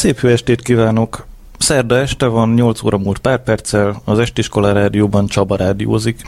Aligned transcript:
Szép 0.00 0.18
jó 0.20 0.28
estét 0.28 0.62
kívánok! 0.62 1.26
Szerda 1.58 1.98
este 1.98 2.26
van, 2.26 2.52
8 2.54 2.82
óra 2.82 2.98
múlt 2.98 3.18
pár 3.18 3.42
perccel, 3.42 4.02
az 4.04 4.18
Estiskola 4.18 4.72
rádióban 4.72 5.26
Csaba 5.26 5.56
rádiózik. 5.56 6.22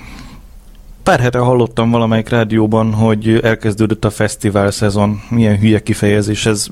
Pár 1.02 1.20
hete 1.20 1.38
hallottam 1.38 1.90
valamelyik 1.90 2.28
rádióban, 2.28 2.92
hogy 2.92 3.40
elkezdődött 3.42 4.04
a 4.04 4.10
fesztivál 4.10 4.70
szezon. 4.70 5.20
Milyen 5.30 5.58
hülye 5.58 5.82
kifejezés, 5.82 6.46
ez 6.46 6.66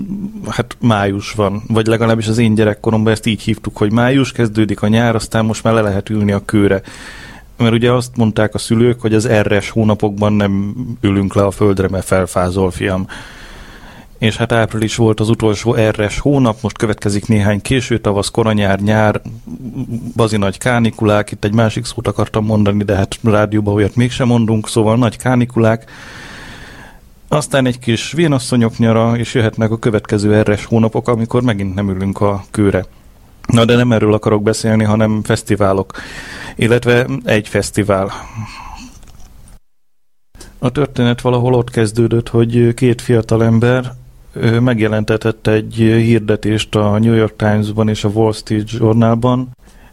hát 0.48 0.76
május 0.80 1.32
van. 1.32 1.62
Vagy 1.68 1.86
legalábbis 1.86 2.28
az 2.28 2.38
én 2.38 2.54
gyerekkoromban 2.54 3.12
ezt 3.12 3.26
így 3.26 3.42
hívtuk, 3.42 3.76
hogy 3.76 3.92
május 3.92 4.32
kezdődik 4.32 4.82
a 4.82 4.88
nyár, 4.88 5.14
aztán 5.14 5.44
most 5.44 5.62
már 5.62 5.74
le 5.74 5.80
lehet 5.80 6.08
ülni 6.08 6.32
a 6.32 6.44
kőre. 6.44 6.82
Mert 7.56 7.72
ugye 7.72 7.92
azt 7.92 8.16
mondták 8.16 8.54
a 8.54 8.58
szülők, 8.58 9.00
hogy 9.00 9.14
az 9.14 9.26
erres 9.26 9.70
hónapokban 9.70 10.32
nem 10.32 10.74
ülünk 11.00 11.34
le 11.34 11.42
a 11.42 11.50
földre, 11.50 11.88
mert 11.88 12.06
felfázol, 12.06 12.70
fiam 12.70 13.06
és 14.20 14.36
hát 14.36 14.52
április 14.52 14.96
volt 14.96 15.20
az 15.20 15.28
utolsó 15.28 15.74
erres 15.74 16.18
hónap, 16.18 16.58
most 16.62 16.76
következik 16.76 17.26
néhány 17.26 17.60
késő 17.60 17.98
tavasz, 17.98 18.28
koranyár, 18.28 18.80
nyár, 18.80 19.20
bazi 20.16 20.36
nagy 20.36 20.58
kánikulák, 20.58 21.30
itt 21.30 21.44
egy 21.44 21.54
másik 21.54 21.84
szót 21.84 22.06
akartam 22.06 22.44
mondani, 22.44 22.84
de 22.84 22.96
hát 22.96 23.18
rádióban 23.22 23.74
olyat 23.74 23.96
mégsem 23.96 24.26
mondunk, 24.26 24.68
szóval 24.68 24.96
nagy 24.96 25.16
kánikulák, 25.16 25.90
aztán 27.28 27.66
egy 27.66 27.78
kis 27.78 28.12
vénasszonyok 28.12 28.78
nyara, 28.78 29.16
és 29.16 29.34
jöhetnek 29.34 29.70
a 29.70 29.78
következő 29.78 30.34
erres 30.34 30.64
hónapok, 30.64 31.08
amikor 31.08 31.42
megint 31.42 31.74
nem 31.74 31.90
ülünk 31.90 32.20
a 32.20 32.44
kőre. 32.50 32.86
Na 33.46 33.64
de 33.64 33.76
nem 33.76 33.92
erről 33.92 34.14
akarok 34.14 34.42
beszélni, 34.42 34.84
hanem 34.84 35.22
fesztiválok, 35.22 35.92
illetve 36.56 37.06
egy 37.24 37.48
fesztivál. 37.48 38.12
A 40.58 40.70
történet 40.70 41.20
valahol 41.20 41.54
ott 41.54 41.70
kezdődött, 41.70 42.28
hogy 42.28 42.74
két 42.74 43.00
fiatal 43.00 43.44
ember 43.44 43.98
ő 44.32 44.60
megjelentetett 44.60 45.46
egy 45.46 45.74
hirdetést 45.74 46.74
a 46.74 46.98
New 46.98 47.14
York 47.14 47.36
Times-ban 47.36 47.88
és 47.88 48.04
a 48.04 48.08
Wall 48.08 48.32
Street 48.32 48.70
Journalban, 48.70 49.48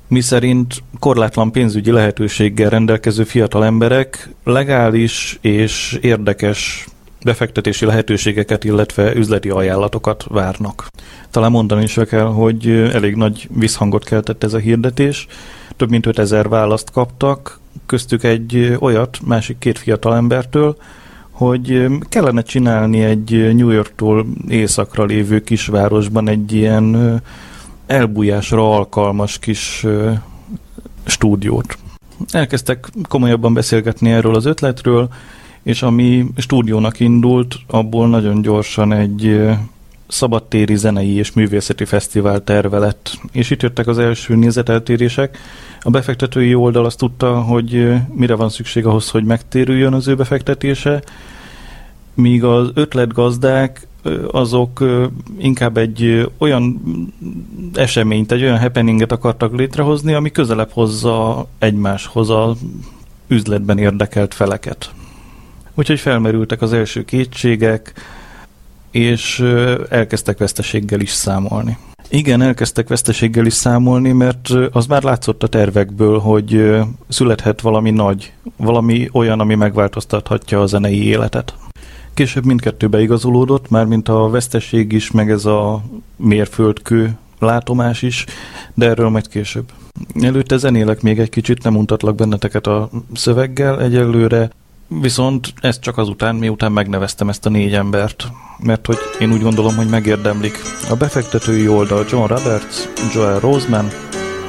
miszerint 0.07 0.83
korlátlan 0.99 1.51
pénzügyi 1.51 1.91
lehetőséggel 1.91 2.69
rendelkező 2.69 3.23
fiatal 3.23 3.65
emberek 3.65 4.29
legális 4.43 5.37
és 5.41 5.97
érdekes 6.01 6.87
befektetési 7.23 7.85
lehetőségeket, 7.85 8.63
illetve 8.63 9.15
üzleti 9.15 9.49
ajánlatokat 9.49 10.25
várnak. 10.29 10.87
Talán 11.31 11.51
mondani 11.51 11.83
is 11.83 11.99
kell, 12.09 12.25
hogy 12.25 12.69
elég 12.69 13.15
nagy 13.15 13.47
visszhangot 13.53 14.03
keltett 14.03 14.43
ez 14.43 14.53
a 14.53 14.57
hirdetés. 14.57 15.27
Több 15.75 15.89
mint 15.89 16.05
5000 16.05 16.49
választ 16.49 16.91
kaptak, 16.91 17.59
köztük 17.85 18.23
egy 18.23 18.77
olyat 18.79 19.17
másik 19.25 19.57
két 19.57 19.77
fiatal 19.77 20.15
embertől, 20.15 20.77
hogy 21.37 21.85
kellene 22.09 22.41
csinálni 22.41 23.03
egy 23.03 23.55
New 23.55 23.69
Yorktól 23.69 24.25
északra 24.47 25.05
lévő 25.05 25.39
kisvárosban 25.39 26.27
egy 26.27 26.53
ilyen 26.53 27.21
elbújásra 27.87 28.75
alkalmas 28.75 29.39
kis 29.39 29.85
stúdiót. 31.05 31.77
Elkezdtek 32.31 32.89
komolyabban 33.07 33.53
beszélgetni 33.53 34.11
erről 34.11 34.35
az 34.35 34.45
ötletről, 34.45 35.09
és 35.63 35.81
ami 35.81 36.25
stúdiónak 36.37 36.99
indult, 36.99 37.55
abból 37.67 38.07
nagyon 38.07 38.41
gyorsan 38.41 38.93
egy 38.93 39.39
szabadtéri 40.07 40.75
zenei 40.75 41.15
és 41.15 41.31
művészeti 41.31 41.85
fesztivál 41.85 42.43
terve 42.43 42.77
lett. 42.77 43.19
És 43.31 43.49
itt 43.49 43.61
jöttek 43.61 43.87
az 43.87 43.97
első 43.97 44.35
nézeteltérések. 44.35 45.37
A 45.81 45.89
befektetői 45.89 46.55
oldal 46.55 46.85
azt 46.85 46.97
tudta, 46.97 47.41
hogy 47.41 47.93
mire 48.13 48.35
van 48.35 48.49
szükség 48.49 48.85
ahhoz, 48.85 49.09
hogy 49.09 49.23
megtérüljön 49.23 49.93
az 49.93 50.07
ő 50.07 50.15
befektetése, 50.15 51.03
míg 52.13 52.43
az 52.43 52.69
ötletgazdák 52.73 53.87
azok 54.31 54.83
inkább 55.37 55.77
egy 55.77 56.29
olyan 56.37 56.81
eseményt, 57.73 58.31
egy 58.31 58.41
olyan 58.41 58.59
happeninget 58.59 59.11
akartak 59.11 59.55
létrehozni, 59.55 60.13
ami 60.13 60.31
közelebb 60.31 60.69
hozza 60.71 61.47
egymáshoz 61.59 62.29
a 62.29 62.55
üzletben 63.27 63.77
érdekelt 63.77 64.33
feleket. 64.33 64.91
Úgyhogy 65.75 65.99
felmerültek 65.99 66.61
az 66.61 66.73
első 66.73 67.05
kétségek, 67.05 67.93
és 68.97 69.39
elkezdtek 69.89 70.37
veszteséggel 70.37 70.99
is 70.99 71.09
számolni. 71.09 71.77
Igen, 72.09 72.41
elkezdtek 72.41 72.87
veszteséggel 72.87 73.45
is 73.45 73.53
számolni, 73.53 74.11
mert 74.11 74.49
az 74.71 74.85
már 74.85 75.03
látszott 75.03 75.43
a 75.43 75.47
tervekből, 75.47 76.19
hogy 76.19 76.75
születhet 77.07 77.61
valami 77.61 77.91
nagy, 77.91 78.33
valami 78.55 79.09
olyan, 79.11 79.39
ami 79.39 79.55
megváltoztathatja 79.55 80.61
a 80.61 80.65
zenei 80.65 81.03
életet. 81.03 81.53
Később 82.13 82.45
mindkettő 82.45 82.87
beigazolódott, 82.87 83.69
mint 83.69 84.09
a 84.09 84.29
veszteség 84.29 84.91
is, 84.91 85.11
meg 85.11 85.31
ez 85.31 85.45
a 85.45 85.81
mérföldkő 86.15 87.17
látomás 87.39 88.01
is, 88.01 88.25
de 88.73 88.85
erről 88.89 89.09
majd 89.09 89.27
később. 89.27 89.71
Előtte 90.21 90.57
zenélek 90.57 91.01
még 91.01 91.19
egy 91.19 91.29
kicsit, 91.29 91.63
nem 91.63 91.73
mutatlak 91.73 92.15
benneteket 92.15 92.67
a 92.67 92.89
szöveggel 93.13 93.81
egyelőre, 93.81 94.49
viszont 94.87 95.53
ez 95.61 95.79
csak 95.79 95.97
azután, 95.97 96.35
miután 96.35 96.71
megneveztem 96.71 97.29
ezt 97.29 97.45
a 97.45 97.49
négy 97.49 97.73
embert, 97.73 98.27
mert 98.59 98.85
hogy 98.85 98.97
én 99.19 99.31
úgy 99.31 99.41
gondolom, 99.41 99.75
hogy 99.75 99.89
megérdemlik. 99.89 100.57
A 100.89 100.95
befektetői 100.95 101.67
oldal 101.67 102.05
John 102.09 102.27
Roberts, 102.27 102.75
Joel 103.13 103.39
Roseman, 103.39 103.87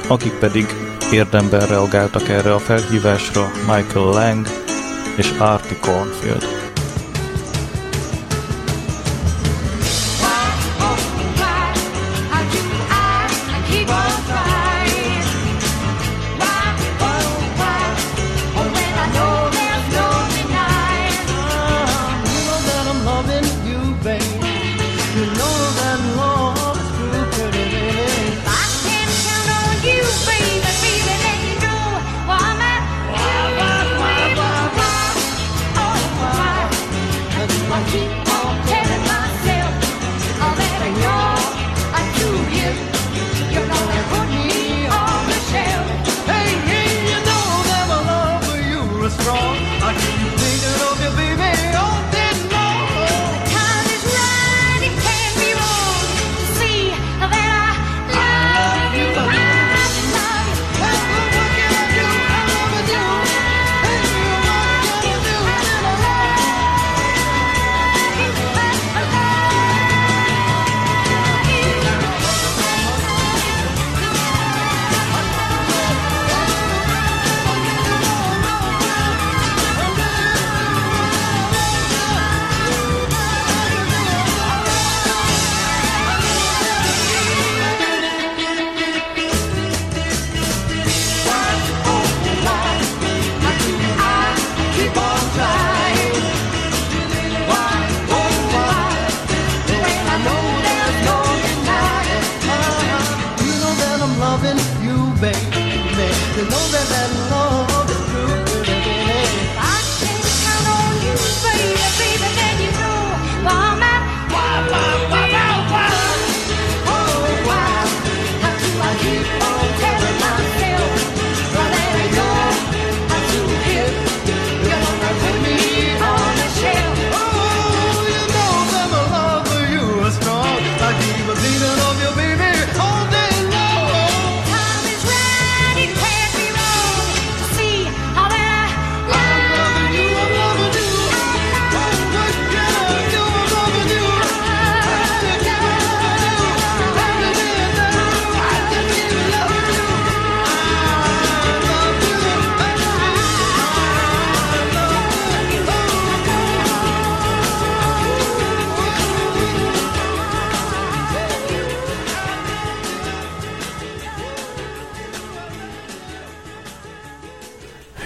akik 0.07 0.33
pedig 0.33 0.65
érdemben 1.11 1.67
reagáltak 1.67 2.29
erre 2.29 2.53
a 2.53 2.59
felhívásra 2.59 3.51
Michael 3.67 4.05
Lang 4.05 4.47
és 5.17 5.31
Artie 5.37 5.79
Cornfield. 5.79 6.58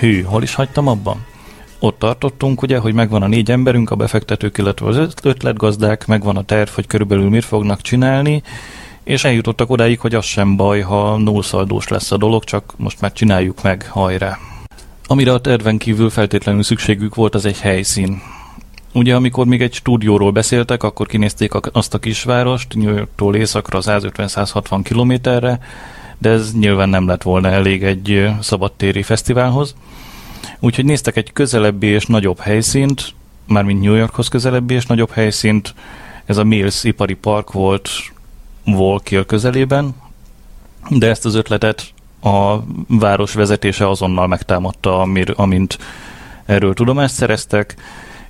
Hű, 0.03 0.21
hol 0.21 0.43
is 0.43 0.55
hagytam 0.55 0.87
abban? 0.87 1.25
Ott 1.79 1.99
tartottunk, 1.99 2.61
ugye, 2.61 2.77
hogy 2.77 2.93
megvan 2.93 3.21
a 3.21 3.27
négy 3.27 3.51
emberünk, 3.51 3.89
a 3.89 3.95
befektetők, 3.95 4.57
illetve 4.57 4.87
az 4.87 5.09
ötletgazdák, 5.23 6.07
megvan 6.07 6.37
a 6.37 6.43
terv, 6.43 6.69
hogy 6.69 6.87
körülbelül 6.87 7.29
mit 7.29 7.43
fognak 7.43 7.81
csinálni, 7.81 8.43
és 9.03 9.23
eljutottak 9.23 9.69
odáig, 9.69 9.99
hogy 9.99 10.15
az 10.15 10.25
sem 10.25 10.55
baj, 10.55 10.81
ha 10.81 11.17
nullszaldós 11.17 11.87
lesz 11.87 12.11
a 12.11 12.17
dolog, 12.17 12.43
csak 12.43 12.73
most 12.77 13.01
már 13.01 13.13
csináljuk 13.13 13.61
meg, 13.61 13.87
hajrá. 13.89 14.37
Amire 15.07 15.33
a 15.33 15.41
terven 15.41 15.77
kívül 15.77 16.09
feltétlenül 16.09 16.63
szükségük 16.63 17.15
volt, 17.15 17.35
az 17.35 17.45
egy 17.45 17.59
helyszín. 17.59 18.21
Ugye, 18.93 19.15
amikor 19.15 19.45
még 19.45 19.61
egy 19.61 19.73
stúdióról 19.73 20.31
beszéltek, 20.31 20.83
akkor 20.83 21.07
kinézték 21.07 21.51
azt 21.71 21.93
a 21.93 21.99
kisvárost, 21.99 22.75
New 22.75 22.95
Yorktól 22.95 23.35
északra 23.35 23.79
150-160 23.81 24.79
kilométerre, 24.83 25.59
de 26.23 26.29
ez 26.29 26.53
nyilván 26.53 26.89
nem 26.89 27.07
lett 27.07 27.21
volna 27.21 27.49
elég 27.49 27.83
egy 27.83 28.29
szabadtéri 28.41 29.01
fesztiválhoz. 29.01 29.75
Úgyhogy 30.59 30.85
néztek 30.85 31.15
egy 31.15 31.33
közelebbi 31.33 31.87
és 31.87 32.05
nagyobb 32.05 32.39
helyszínt, 32.39 33.13
mármint 33.47 33.81
New 33.81 33.93
Yorkhoz 33.93 34.27
közelebbi 34.27 34.73
és 34.73 34.85
nagyobb 34.85 35.11
helyszínt, 35.11 35.73
ez 36.25 36.37
a 36.37 36.43
Mills 36.43 36.83
ipari 36.83 37.13
park 37.13 37.51
volt 37.51 37.89
Volkill 38.65 39.25
közelében, 39.25 39.95
de 40.89 41.09
ezt 41.09 41.25
az 41.25 41.35
ötletet 41.35 41.93
a 42.21 42.57
város 42.87 43.33
vezetése 43.33 43.89
azonnal 43.89 44.27
megtámadta, 44.27 44.99
amir, 44.99 45.33
amint 45.35 45.77
erről 46.45 46.73
tudomást 46.73 47.13
szereztek, 47.13 47.75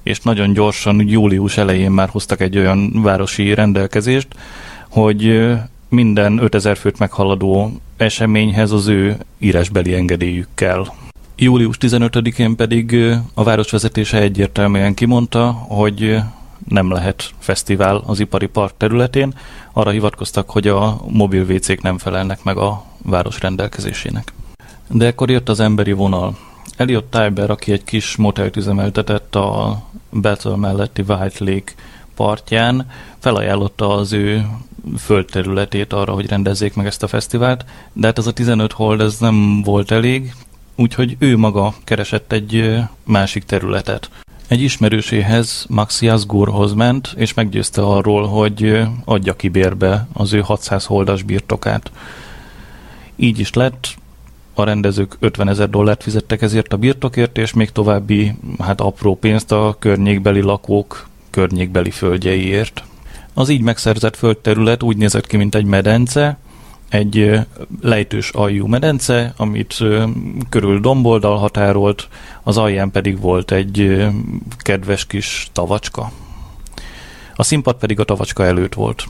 és 0.03 0.19
nagyon 0.19 0.53
gyorsan 0.53 1.07
július 1.07 1.57
elején 1.57 1.91
már 1.91 2.09
hoztak 2.09 2.41
egy 2.41 2.57
olyan 2.57 3.01
városi 3.01 3.53
rendelkezést, 3.53 4.27
hogy 4.89 5.51
minden 5.93 6.37
5000 6.37 6.77
főt 6.77 6.99
meghaladó 6.99 7.71
eseményhez 7.97 8.71
az 8.71 8.87
ő 8.87 9.17
írásbeli 9.39 9.93
engedélyük 9.93 10.47
kell. 10.53 10.85
Július 11.35 11.77
15-én 11.79 12.55
pedig 12.55 12.95
a 13.33 13.43
városvezetése 13.43 14.17
egyértelműen 14.17 14.93
kimondta, 14.93 15.51
hogy 15.51 16.17
nem 16.67 16.91
lehet 16.91 17.29
fesztivál 17.37 18.03
az 18.05 18.19
ipari 18.19 18.47
park 18.47 18.73
területén. 18.77 19.33
Arra 19.73 19.89
hivatkoztak, 19.89 20.49
hogy 20.49 20.67
a 20.67 21.01
mobil 21.07 21.43
WC-k 21.43 21.81
nem 21.81 21.97
felelnek 21.97 22.43
meg 22.43 22.57
a 22.57 22.83
város 23.03 23.39
rendelkezésének. 23.39 24.33
De 24.89 25.05
ekkor 25.05 25.29
jött 25.29 25.49
az 25.49 25.59
emberi 25.59 25.91
vonal. 25.91 26.37
Elliot 26.77 27.03
Tiber, 27.03 27.49
aki 27.49 27.71
egy 27.71 27.83
kis 27.83 28.15
motelt 28.15 28.55
üzemeltetett 28.55 29.35
a 29.35 29.81
Battle 30.21 30.55
melletti 30.55 31.03
White 31.07 31.43
Lake 31.43 31.73
partján 32.15 32.89
felajánlotta 33.19 33.95
az 33.95 34.13
ő 34.13 34.45
földterületét 34.97 35.93
arra, 35.93 36.13
hogy 36.13 36.27
rendezzék 36.27 36.73
meg 36.73 36.85
ezt 36.85 37.03
a 37.03 37.07
fesztivált, 37.07 37.65
de 37.93 38.07
hát 38.07 38.17
ez 38.17 38.27
a 38.27 38.31
15 38.31 38.71
hold 38.71 39.01
ez 39.01 39.17
nem 39.17 39.61
volt 39.61 39.91
elég, 39.91 40.35
úgyhogy 40.75 41.15
ő 41.19 41.37
maga 41.37 41.73
keresett 41.83 42.31
egy 42.31 42.79
másik 43.03 43.43
területet. 43.43 44.09
Egy 44.47 44.61
ismerőséhez, 44.61 45.65
Maxias 45.69 46.25
Gurhoz 46.25 46.73
ment, 46.73 47.13
és 47.17 47.33
meggyőzte 47.33 47.81
arról, 47.81 48.27
hogy 48.27 48.81
adja 49.05 49.35
ki 49.35 49.49
bérbe 49.49 50.07
az 50.13 50.33
ő 50.33 50.39
600 50.39 50.85
holdas 50.85 51.23
birtokát. 51.23 51.91
Így 53.15 53.39
is 53.39 53.53
lett, 53.53 53.95
a 54.53 54.63
rendezők 54.63 55.15
50 55.19 55.49
ezer 55.49 55.69
dollárt 55.69 56.03
fizettek 56.03 56.41
ezért 56.41 56.73
a 56.73 56.77
birtokért, 56.77 57.37
és 57.37 57.53
még 57.53 57.69
további, 57.69 58.35
hát 58.59 58.81
apró 58.81 59.15
pénzt 59.15 59.51
a 59.51 59.75
környékbeli 59.79 60.41
lakók 60.41 61.07
környékbeli 61.33 61.91
földjeiért. 61.91 62.83
Az 63.33 63.49
így 63.49 63.61
megszerzett 63.61 64.15
földterület 64.15 64.83
úgy 64.83 64.97
nézett 64.97 65.27
ki, 65.27 65.37
mint 65.37 65.55
egy 65.55 65.65
medence, 65.65 66.37
egy 66.89 67.39
lejtős 67.81 68.29
aljú 68.29 68.67
medence, 68.67 69.33
amit 69.37 69.77
körül 70.49 70.79
domboldal 70.79 71.37
határolt, 71.37 72.07
az 72.43 72.57
alján 72.57 72.91
pedig 72.91 73.19
volt 73.19 73.51
egy 73.51 74.07
kedves 74.57 75.05
kis 75.05 75.47
tavacska. 75.51 76.11
A 77.35 77.43
színpad 77.43 77.75
pedig 77.75 77.99
a 77.99 78.03
tavacska 78.03 78.45
előtt 78.45 78.73
volt. 78.73 79.03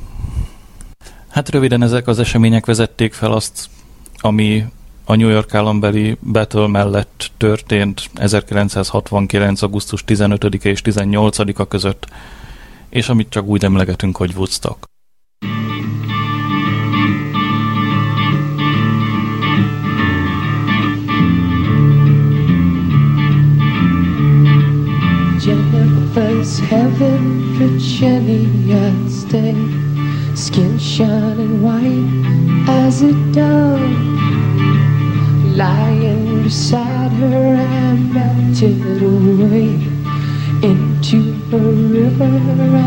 Hát 1.30 1.50
röviden 1.50 1.82
ezek 1.84 2.08
az 2.08 2.20
események 2.20 2.66
vezették 2.66 3.14
fel 3.14 3.32
azt, 3.32 3.70
ami 4.18 4.66
a 5.06 5.16
New 5.16 5.30
York 5.30 5.54
állambeli 5.54 6.18
battle 6.22 6.68
mellett 6.68 7.32
történt 7.38 8.10
1969. 8.14 9.62
augusztus 9.62 10.04
15-e 10.08 10.70
és 10.70 10.82
18-a 10.84 11.68
között, 11.68 12.08
és 12.90 13.10
amit 13.10 13.30
csak 13.30 13.46
úgy 13.46 13.64
emlegetünk, 13.64 14.18
hogy 14.18 14.34
Woodstock. 14.36 14.92
Jennifer's 25.46 26.60
Jenny 28.00 28.48
I'd 28.70 29.10
stay 29.10 29.56
Skin 30.36 30.80
shining 30.80 31.62
white 31.64 32.70
as 32.70 33.02
a 33.02 33.12
dove 33.32 34.13
Lying 35.56 36.42
beside 36.42 37.12
her, 37.12 37.56
I 37.56 37.94
melted 37.94 38.82
away 39.04 39.76
into 40.64 41.36
a 41.52 41.60
river 41.60 42.26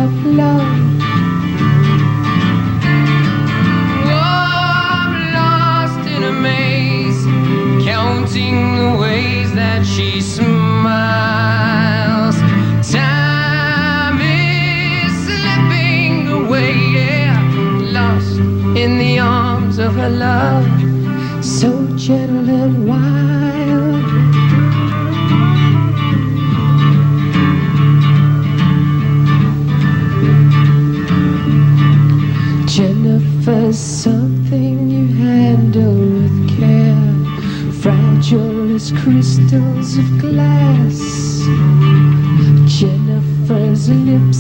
of 0.03 0.27
love. 0.27 0.96
Crystals 39.49 39.99
of 39.99 40.19
glass. 40.19 40.99
Jennifer's 42.67 43.89
lips 43.89 44.36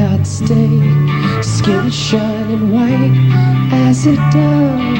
I'd 0.00 0.26
stay. 0.26 0.80
Skin 1.42 1.90
shining 1.90 2.72
white 2.72 3.16
as 3.72 4.06
it 4.06 4.16
does 4.32 4.98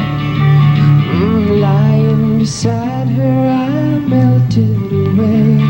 Lying 1.60 2.38
beside 2.40 3.08
her 3.08 3.48
I 3.48 3.98
melted 4.00 4.76
away 4.92 5.60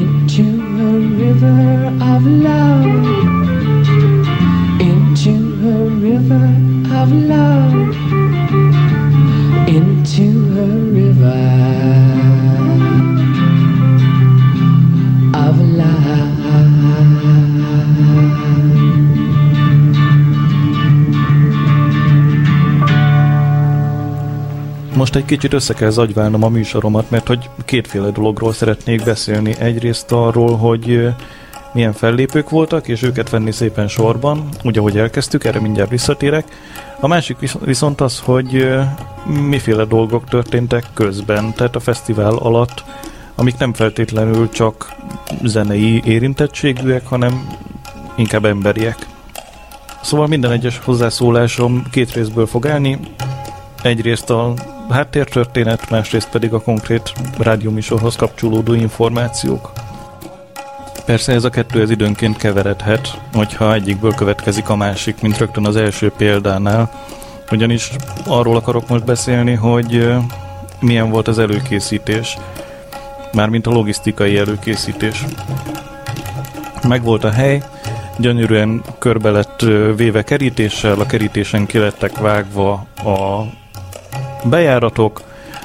Into 0.00 0.44
a 0.86 0.98
river 1.22 1.86
of 2.12 2.26
love. 2.26 2.84
Into 4.80 5.34
a 5.64 5.88
river 6.06 6.46
of 7.00 7.12
love. 7.12 7.96
Into 9.68 10.26
a 10.58 10.68
river. 10.98 12.75
Egy 25.16 25.24
kicsit 25.24 25.52
össze 25.52 25.74
kell 25.74 25.90
zagyválnom 25.90 26.44
a 26.44 26.48
műsoromat, 26.48 27.10
mert 27.10 27.26
hogy 27.26 27.50
kétféle 27.64 28.10
dologról 28.10 28.52
szeretnék 28.52 29.04
beszélni. 29.04 29.54
Egyrészt 29.58 30.12
arról, 30.12 30.56
hogy 30.56 31.08
milyen 31.72 31.92
fellépők 31.92 32.50
voltak, 32.50 32.88
és 32.88 33.02
őket 33.02 33.30
venni 33.30 33.50
szépen 33.50 33.88
sorban, 33.88 34.48
úgy 34.62 34.78
ahogy 34.78 34.98
elkezdtük, 34.98 35.44
erre 35.44 35.60
mindjárt 35.60 35.90
visszatérek. 35.90 36.44
A 37.00 37.06
másik 37.06 37.36
viszont 37.64 38.00
az, 38.00 38.20
hogy 38.20 38.68
miféle 39.48 39.84
dolgok 39.84 40.24
történtek 40.24 40.84
közben, 40.94 41.52
tehát 41.54 41.76
a 41.76 41.80
fesztivál 41.80 42.34
alatt, 42.34 42.84
amik 43.36 43.58
nem 43.58 43.72
feltétlenül 43.72 44.48
csak 44.48 44.94
zenei 45.42 46.02
érintettségűek, 46.04 47.06
hanem 47.06 47.46
inkább 48.16 48.44
emberiek. 48.44 49.06
Szóval 50.02 50.26
minden 50.26 50.50
egyes 50.50 50.80
hozzászólásom 50.84 51.82
két 51.90 52.12
részből 52.12 52.46
fog 52.46 52.66
állni. 52.66 52.98
Egyrészt 53.82 54.30
a 54.30 54.54
háttértörténet, 54.90 55.90
másrészt 55.90 56.30
pedig 56.30 56.52
a 56.52 56.60
konkrét 56.60 57.12
rádióműsorhoz 57.38 58.16
kapcsolódó 58.16 58.72
információk. 58.74 59.72
Persze 61.04 61.32
ez 61.32 61.44
a 61.44 61.50
kettő 61.50 61.80
ez 61.80 61.90
időnként 61.90 62.36
keveredhet, 62.36 63.20
hogyha 63.32 63.74
egyikből 63.74 64.14
következik 64.14 64.68
a 64.68 64.76
másik, 64.76 65.20
mint 65.20 65.38
rögtön 65.38 65.66
az 65.66 65.76
első 65.76 66.12
példánál. 66.16 66.90
Ugyanis 67.50 67.90
arról 68.26 68.56
akarok 68.56 68.88
most 68.88 69.04
beszélni, 69.04 69.54
hogy 69.54 70.14
milyen 70.80 71.10
volt 71.10 71.28
az 71.28 71.38
előkészítés, 71.38 72.36
mármint 73.36 73.66
a 73.66 73.70
logisztikai 73.70 74.36
előkészítés. 74.36 75.24
Megvolt 76.88 77.24
a 77.24 77.30
hely, 77.30 77.62
gyönyörűen 78.18 78.82
körbe 78.98 79.30
lett 79.30 79.60
véve 79.96 80.22
kerítéssel, 80.22 81.00
a 81.00 81.06
kerítésen 81.06 81.66
kilettek 81.66 82.18
vágva 82.18 82.72
a 83.04 83.44
bejáratok, 84.44 85.22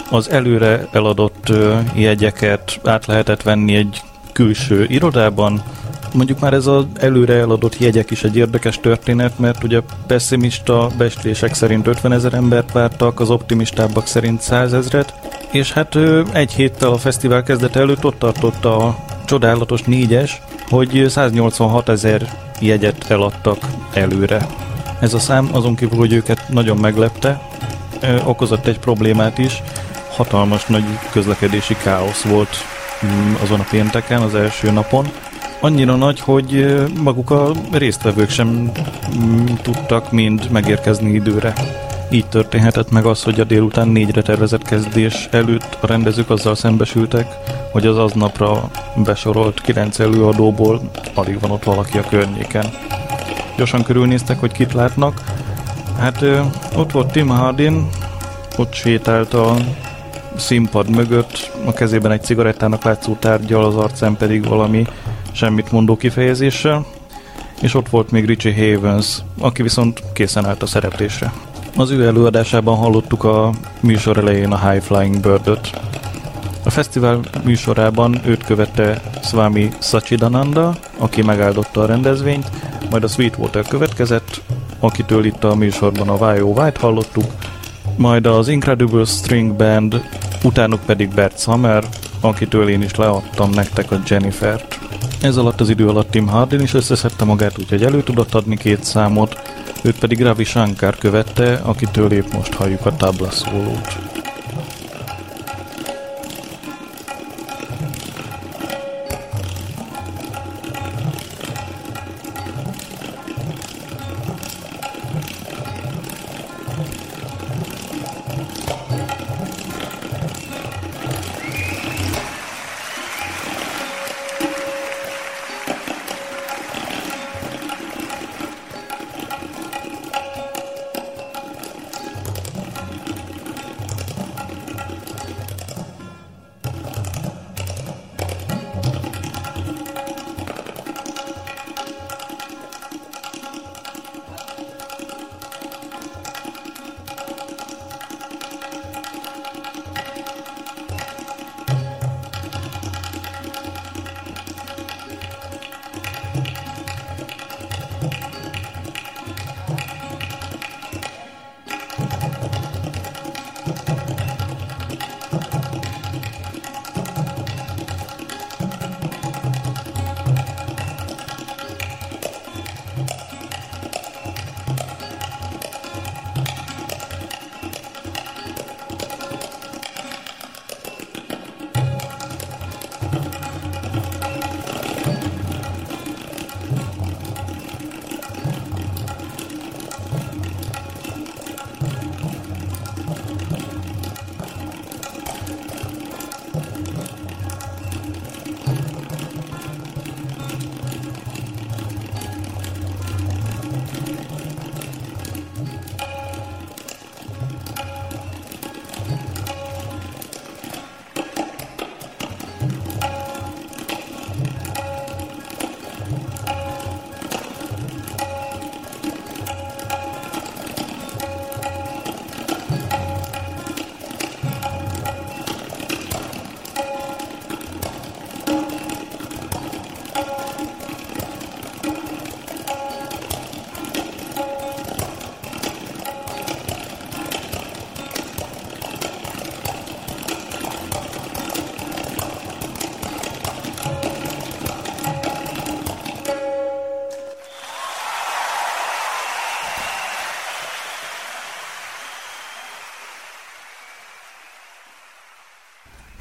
az 0.10 0.30
előre 0.30 0.88
eladott 0.92 1.52
jegyeket 1.96 2.80
át 2.84 3.06
lehetett 3.06 3.42
venni 3.42 3.76
egy 3.76 4.02
külső 4.32 4.86
irodában, 4.90 5.64
Mondjuk 6.14 6.40
már 6.40 6.54
ez 6.54 6.68
az 6.68 6.86
előre 7.00 7.34
eladott 7.34 7.80
jegyek 7.80 8.12
is 8.12 8.24
egy 8.24 8.36
érdekes 8.36 8.80
történet, 8.80 9.40
mert 9.40 9.64
ugye 9.64 9.82
pessimista 10.08 10.90
beszélések 10.98 11.54
szerint 11.54 11.88
50 11.88 12.12
ezer 12.12 12.34
embert 12.34 12.72
vártak, 12.72 13.20
az 13.20 13.30
optimistábbak 13.30 14.08
szerint 14.08 14.42
100 14.42 14.74
ezret, 14.74 15.14
és 15.52 15.72
hát 15.72 15.98
egy 16.34 16.52
héttel 16.52 16.90
a 16.90 16.98
fesztivál 16.98 17.44
kezdete 17.44 17.80
előtt 17.80 18.06
ott 18.06 18.20
tartott 18.20 18.66
a 18.66 18.98
csodálatos 19.26 19.82
négyes, 19.82 20.42
hogy 20.70 21.06
186 21.08 21.90
ezer 21.90 22.30
jegyet 22.60 23.06
eladtak 23.08 23.58
előre. 23.94 24.48
Ez 25.00 25.14
a 25.14 25.20
szám 25.20 25.50
azon 25.52 25.76
kívül, 25.76 25.98
hogy 25.98 26.14
őket 26.14 26.50
nagyon 26.50 26.78
meglepte, 26.78 27.42
okozott 28.26 28.68
egy 28.68 28.80
problémát 28.80 29.38
is, 29.38 29.62
hatalmas 30.10 30.66
nagy 30.66 30.84
közlekedési 31.12 31.76
káosz 31.84 32.22
volt 32.22 32.56
mm, 33.06 33.34
azon 33.44 33.60
a 33.60 33.66
pénteken, 33.70 34.22
az 34.22 34.36
első 34.36 34.72
napon. 34.72 35.12
Annyira 35.64 35.96
nagy, 35.96 36.20
hogy 36.20 36.76
maguk 37.04 37.30
a 37.30 37.52
résztvevők 37.72 38.30
sem 38.30 38.72
mm, 39.18 39.46
tudtak 39.62 40.12
mind 40.12 40.48
megérkezni 40.52 41.10
időre. 41.10 41.54
Így 42.12 42.26
történhetett 42.26 42.92
meg 42.92 43.06
az, 43.06 43.24
hogy 43.24 43.40
a 43.40 43.44
délután 43.44 43.88
négyre 43.88 44.22
tervezett 44.22 44.64
kezdés 44.64 45.28
előtt 45.32 45.78
a 45.82 45.88
rendezők 45.88 46.30
azzal 46.30 46.56
szembesültek, 46.56 47.28
hogy 47.72 47.86
az 47.86 47.98
aznapra 47.98 48.70
besorolt 48.96 49.62
kilenc 49.62 50.00
előadóból 50.00 50.82
alig 51.14 51.40
van 51.40 51.52
ott 51.52 51.64
valaki 51.64 51.98
a 51.98 52.08
környéken. 52.10 52.66
Gyorsan 53.58 53.84
körülnéztek, 53.84 54.40
hogy 54.40 54.52
kit 54.52 54.74
látnak. 54.74 55.22
Hát 55.98 56.26
ott 56.76 56.92
volt 56.92 57.12
Tim 57.12 57.28
Hardin, 57.28 57.88
ott 58.58 58.74
sétált 58.74 59.34
a 59.34 59.56
színpad 60.36 60.90
mögött, 60.90 61.52
a 61.66 61.74
kezében 61.74 62.12
egy 62.12 62.24
cigarettának 62.24 62.84
látszó 62.84 63.16
tárgyal, 63.20 63.66
az 63.66 63.76
arcán 63.76 64.18
pedig 64.18 64.48
valami 64.48 64.86
semmit 65.32 65.72
mondó 65.72 65.98
kifejezéssel, 65.98 66.86
és 67.62 67.74
ott 67.74 67.90
volt 67.90 68.12
még 68.12 68.26
Richie 68.26 68.76
Havens, 68.76 69.18
aki 69.40 69.62
viszont 69.62 70.04
készen 70.14 70.46
állt 70.46 70.62
a 70.62 70.66
szereplésre. 70.66 71.34
Az 71.76 71.90
ő 71.90 72.06
előadásában 72.06 72.78
hallottuk 72.78 73.24
a 73.24 73.52
műsor 73.80 74.18
elején 74.18 74.52
a 74.52 74.70
High 74.70 74.84
Flying 74.84 75.20
Bird-öt. 75.20 75.80
A 76.64 76.70
fesztivál 76.70 77.20
műsorában 77.44 78.22
őt 78.26 78.44
követte 78.44 79.02
Swami 79.24 79.70
Sachidananda, 79.80 80.76
aki 80.98 81.22
megáldotta 81.22 81.82
a 81.82 81.86
rendezvényt, 81.86 82.50
majd 82.90 83.04
a 83.04 83.08
Sweetwater 83.08 83.68
következett, 83.68 84.42
akitől 84.80 85.26
itt 85.26 85.44
a 85.44 85.56
műsorban 85.56 86.10
a 86.10 86.26
Why 86.26 86.42
Oh 86.42 86.58
White 86.58 86.80
hallottuk, 86.80 87.32
majd 87.98 88.26
az 88.26 88.48
Incredible 88.48 89.06
String 89.06 89.54
Band, 89.54 90.04
utánuk 90.44 90.80
pedig 90.86 91.14
Bert 91.14 91.40
Summer, 91.40 91.84
akitől 92.22 92.70
én 92.70 92.82
is 92.82 92.96
leadtam 92.96 93.50
nektek 93.50 93.92
a 93.92 94.00
Jennifer-t. 94.08 94.81
Ez 95.22 95.38
alatt 95.38 95.62
az 95.62 95.70
idő 95.70 95.88
alatt 95.88 96.12
Tim 96.12 96.28
Hardin 96.28 96.60
is 96.62 96.74
összeszedte 96.74 97.26
magát, 97.26 97.60
úgyhogy 97.60 97.84
elő 97.84 98.04
tudott 98.04 98.34
adni 98.34 98.58
két 98.58 98.84
számot, 98.84 99.42
őt 99.84 100.00
pedig 100.00 100.22
Ravi 100.22 100.44
Shankar 100.44 100.98
követte, 100.98 101.54
akitől 101.54 102.12
épp 102.12 102.32
most 102.34 102.54
halljuk 102.54 102.86
a 102.86 102.96
tabla 102.96 103.30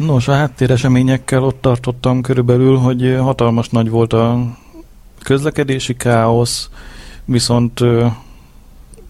Nos, 0.01 0.29
a 0.29 0.33
háttéreseményekkel 0.33 1.43
ott 1.43 1.61
tartottam 1.61 2.23
körülbelül, 2.23 2.77
hogy 2.77 3.17
hatalmas 3.19 3.69
nagy 3.69 3.91
volt 3.91 4.13
a 4.13 4.57
közlekedési 5.23 5.97
káosz, 5.97 6.71
viszont 7.25 7.81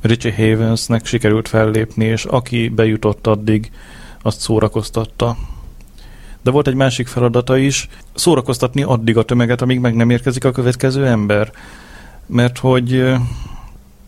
Richie 0.00 0.34
Havensnek 0.34 1.06
sikerült 1.06 1.48
fellépni, 1.48 2.04
és 2.04 2.24
aki 2.24 2.68
bejutott 2.68 3.26
addig, 3.26 3.70
azt 4.22 4.40
szórakoztatta. 4.40 5.36
De 6.42 6.50
volt 6.50 6.66
egy 6.66 6.74
másik 6.74 7.06
feladata 7.06 7.56
is, 7.56 7.88
szórakoztatni 8.14 8.82
addig 8.82 9.16
a 9.16 9.22
tömeget, 9.22 9.62
amíg 9.62 9.80
meg 9.80 9.94
nem 9.94 10.10
érkezik 10.10 10.44
a 10.44 10.52
következő 10.52 11.06
ember. 11.06 11.52
Mert 12.26 12.58
hogy 12.58 13.00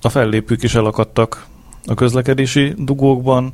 a 0.00 0.08
fellépők 0.08 0.62
is 0.62 0.74
elakadtak 0.74 1.46
a 1.86 1.94
közlekedési 1.94 2.74
dugókban, 2.78 3.52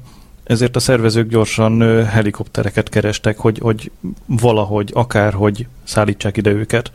ezért 0.48 0.76
a 0.76 0.80
szervezők 0.80 1.28
gyorsan 1.28 2.04
helikoptereket 2.06 2.88
kerestek, 2.88 3.38
hogy, 3.38 3.58
hogy 3.58 3.90
valahogy, 4.26 4.90
akárhogy 4.94 5.66
szállítsák 5.84 6.36
ide 6.36 6.50
őket. 6.50 6.92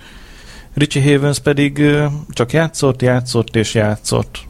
Richie 0.73 1.11
Havens 1.11 1.39
pedig 1.39 1.83
csak 2.29 2.51
játszott, 2.51 3.01
játszott 3.01 3.55
és 3.55 3.73
játszott. 3.73 4.47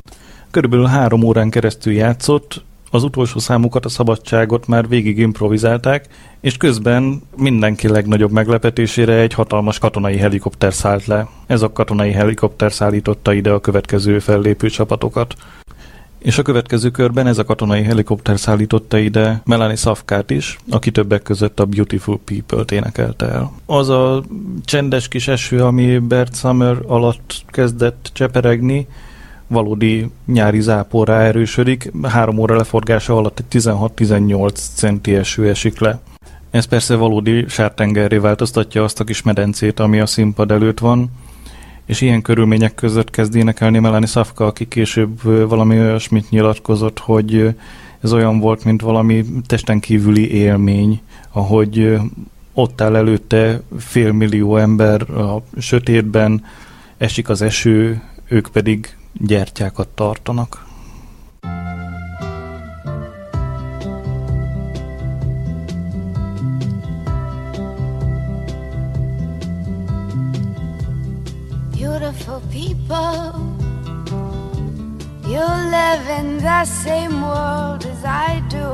Körülbelül 0.52 0.86
három 0.86 1.24
órán 1.24 1.50
keresztül 1.50 1.94
játszott, 1.94 2.63
Az 2.94 3.04
utolsó 3.04 3.39
számukat, 3.39 3.86
a 3.86 3.89
szabadságot 3.89 4.68
már 4.68 4.88
végig 4.88 5.18
improvizálták, 5.18 6.08
és 6.42 6.58
közben 6.58 7.22
mindenki 7.38 7.88
legnagyobb 7.88 8.32
meglepetésére 8.32 9.13
egy 9.13 9.34
hatalmas 9.34 9.80
katonai 9.80 10.18
helikopter 10.18 10.74
szállt 10.74 11.06
le. 11.06 11.28
Ez 11.48 11.62
a 11.62 11.72
katonai 11.72 12.12
helikopter 12.12 12.74
szállította 12.74 13.34
ide 13.34 13.52
a 13.52 13.60
következő 13.60 14.20
fellépő 14.20 14.70
csapatokat. 14.70 15.36
És 16.24 16.38
a 16.38 16.42
következő 16.42 16.90
körben 16.90 17.28
ez 17.28 17.38
a 17.38 17.44
katonai 17.44 17.84
helikopter 17.84 18.40
szállította 18.40 18.98
ide 18.98 19.42
Melanie 19.46 19.76
Safkát 19.76 20.30
is, 20.30 20.58
aki 20.70 20.92
többek 20.92 21.22
között 21.22 21.60
a 21.60 21.66
Beautiful 21.66 22.20
People-t 22.26 22.72
énekelte 22.72 23.26
el. 23.26 23.52
Az 23.66 23.90
a 23.90 24.24
csendes 24.66 25.08
kis 25.08 25.28
eső, 25.28 25.64
ami 25.64 25.98
Bert 25.98 26.36
Summer 26.36 26.78
alatt 26.88 27.44
kezdett 27.48 28.10
cseperegni, 28.14 28.88
valódi 29.48 30.12
nyári 30.26 30.62
záporra 30.62 31.22
erősödik, 31.22 31.92
három 32.04 32.38
óra 32.38 32.56
leforgása 32.56 33.16
alatt 33.18 33.40
egy 33.40 33.62
16-18 33.62 34.54
centi 34.54 35.16
eső 35.16 35.50
esik 35.50 35.80
le. 35.80 36.00
Ez 36.50 36.66
persze 36.66 36.96
valódi 36.96 37.46
sártengerré 37.48 38.18
változtatja 38.18 38.84
azt 38.84 39.00
a 39.00 39.04
kis 39.04 39.22
medencét, 39.22 39.80
ami 39.80 40.00
a 40.00 40.06
színpad 40.06 40.52
előtt 40.52 40.80
van, 40.80 41.10
és 41.86 42.02
ilyen 42.02 42.22
körülmények 42.22 42.76
között 42.76 43.10
kezd 43.10 43.36
énekelni 43.36 43.80
Melanie 43.80 44.08
Szafka, 44.08 44.46
aki 44.46 44.67
később 44.67 45.22
valami 45.50 45.80
olyasmit 45.80 46.30
nyilatkozott, 46.30 47.00
hogy 47.00 47.56
ez 48.02 48.13
olyan 48.13 48.39
volt, 48.39 48.63
mint 48.63 48.82
valami 48.82 49.26
testen 49.46 49.80
kívüli 49.80 50.32
élmény, 50.32 51.02
ahogy 51.32 51.98
ott 52.54 52.82
áll 52.82 52.96
előtte 52.96 53.62
félmillió 53.78 54.58
ember 54.58 55.10
a 55.10 55.43
sötétben, 55.60 56.43
esik 56.98 57.30
az 57.30 57.41
eső, 57.41 58.02
ők 58.28 58.48
pedig 58.48 58.96
gyertyákat 59.13 59.88
tartanak. 59.88 60.65
People, 72.94 73.34
you 75.26 75.46
live 75.78 76.08
in 76.20 76.38
the 76.38 76.66
same 76.66 77.22
world 77.22 77.86
as 77.86 78.04
I 78.06 78.44
do, 78.50 78.68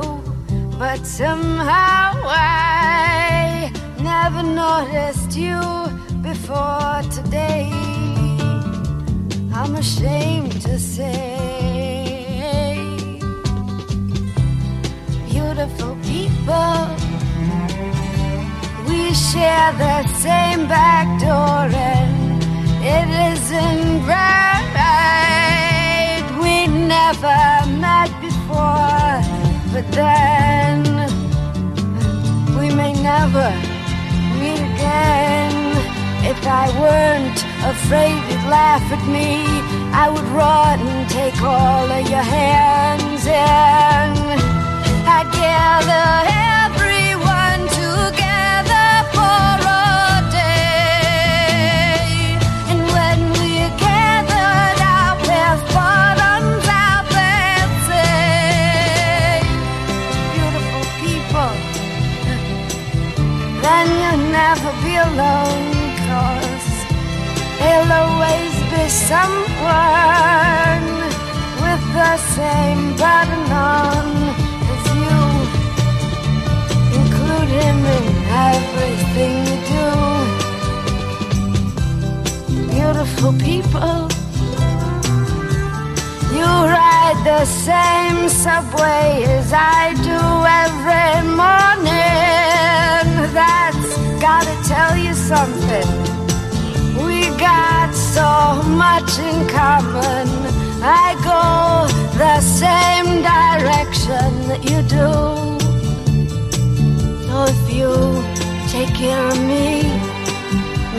but 0.78 1.06
somehow 1.06 2.12
I 2.26 3.72
never 3.98 4.42
noticed 4.42 5.36
you 5.36 5.60
before 6.22 7.02
today. 7.10 7.70
I'm 9.54 9.74
ashamed 9.76 10.60
to 10.62 10.78
say. 10.78 11.36
Beautiful 15.30 15.96
people, 16.12 16.80
we 18.88 19.14
share 19.14 19.72
the 19.84 20.06
same 20.08 20.66
back 20.68 21.06
door, 21.20 21.68
and 21.74 22.19
it 22.82 23.08
isn't 23.32 24.06
right. 24.06 24.60
We 26.42 26.66
never 26.66 27.40
met 27.78 28.10
before, 28.20 29.20
but 29.72 29.86
then 29.92 30.82
we 32.58 32.74
may 32.74 32.92
never 32.94 33.48
meet 34.40 34.60
again 34.72 35.52
if 36.24 36.46
I 36.46 36.66
weren't 36.80 37.38
afraid 37.72 38.16
you'd 38.30 38.46
laugh 38.48 38.86
at 38.92 39.06
me. 39.06 39.28
I 39.92 40.08
would 40.08 40.28
run 40.28 40.80
and 40.80 41.08
take 41.10 41.42
all 41.42 41.90
of 41.90 42.08
your 42.08 42.22
hands 42.22 43.26
and 43.26 44.18
I'd 45.06 45.28
gather 45.32 46.49
alone, 65.06 65.72
cause 66.08 66.50
There'll 67.60 67.92
always 67.92 68.54
be 68.72 68.84
someone 68.88 70.86
with 71.62 71.84
the 71.98 72.14
same 72.36 72.82
button 72.96 73.44
on 73.52 74.06
as 74.72 74.84
you. 74.98 75.18
Include 76.98 77.50
him 77.60 77.78
in 77.96 78.06
everything 78.50 79.34
you 79.50 79.58
do. 79.76 79.88
Beautiful 82.74 83.32
people, 83.48 83.96
you 86.36 86.48
ride 86.76 87.20
the 87.32 87.44
same 87.44 88.18
subway 88.28 89.06
as 89.36 89.52
I 89.52 89.92
do 90.10 90.20
every 90.64 91.18
morning. 91.42 91.90
That's 93.34 93.79
gotta 94.20 94.54
tell 94.68 94.96
you 94.98 95.14
something 95.14 95.88
We 97.04 97.30
got 97.38 97.94
so 97.94 98.62
much 98.84 99.18
in 99.18 99.48
common. 99.48 100.28
I 100.82 101.16
go 101.30 101.42
the 102.18 102.40
same 102.40 103.08
direction 103.32 104.30
that 104.50 104.62
you 104.68 104.78
do. 104.98 105.08
So 107.26 107.36
if 107.54 107.62
you 107.78 107.92
take 108.68 108.92
care 108.94 109.24
of 109.32 109.38
me, 109.52 109.68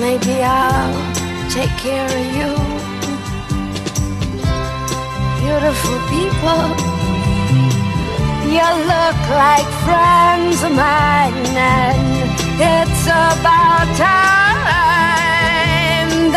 maybe 0.03 0.41
I'll 0.41 0.93
take 1.57 1.73
care 1.85 2.09
of 2.19 2.25
you. 2.37 2.51
Beautiful 5.41 5.97
people, 6.15 6.63
you 8.55 8.67
look 8.93 9.19
like 9.45 9.67
friends 9.85 10.57
of 10.63 10.73
mine, 10.85 12.20
it's 12.63 13.05
about 13.07 13.87
time 13.97 14.51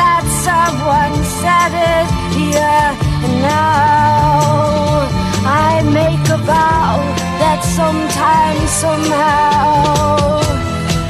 that 0.01 0.25
someone 0.49 1.15
said 1.41 1.73
it 1.93 2.07
here 2.33 2.89
and 3.25 3.35
now. 3.43 5.05
I 5.45 5.83
make 6.01 6.25
a 6.31 6.39
vow 6.39 6.95
that 7.43 7.61
sometime, 7.63 8.59
somehow, 8.83 10.41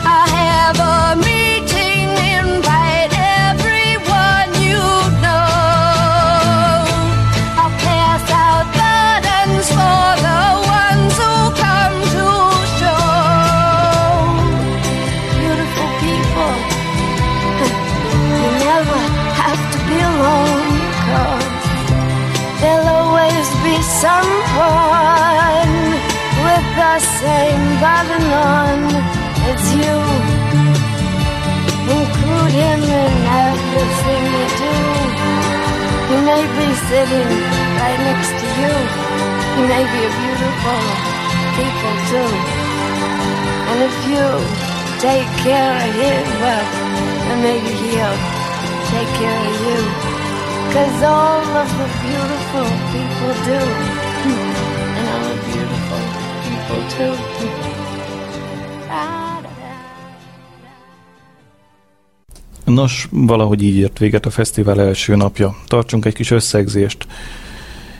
I 0.05 0.23
have 0.51 0.79
a 0.81 1.33
someone 24.05 25.73
with 26.45 26.67
the 26.77 26.97
same 27.25 27.65
button 27.81 28.27
on 28.53 28.79
as 29.49 29.65
you. 29.81 29.97
Include 31.97 32.53
him 32.65 32.81
in 32.85 33.15
everything 33.49 34.23
you 34.37 34.47
do. 34.65 34.77
He 36.11 36.17
may 36.31 36.45
be 36.59 36.69
sitting 36.89 37.31
right 37.81 38.01
next 38.09 38.33
to 38.41 38.47
you. 38.61 38.75
He 39.57 39.63
may 39.73 39.85
be 39.93 40.01
a 40.11 40.13
beautiful 40.21 40.83
people 41.57 41.95
too. 42.11 42.33
And 43.71 43.79
if 43.89 43.97
you 44.13 44.27
take 45.01 45.31
care 45.49 45.75
of 45.85 45.91
him, 46.03 46.25
well, 46.43 46.67
then 47.27 47.39
maybe 47.49 47.73
he'll 47.85 48.21
take 48.93 49.11
care 49.21 49.43
of 49.51 49.57
you. 49.69 49.81
Cause 50.75 51.03
all 51.05 51.45
of 51.63 51.69
the 51.79 51.89
beautiful 52.03 52.69
people 52.91 53.33
do. 53.45 53.94
Too. 56.69 57.35
Nos, 62.65 63.09
valahogy 63.11 63.63
így 63.63 63.77
ért 63.77 63.99
véget 63.99 64.27
a 64.27 64.31
fesztivál 64.31 64.81
első 64.81 65.17
napja. 65.17 65.57
Tartsunk 65.67 66.05
egy 66.05 66.15
kis 66.15 66.31
összegzést. 66.31 67.07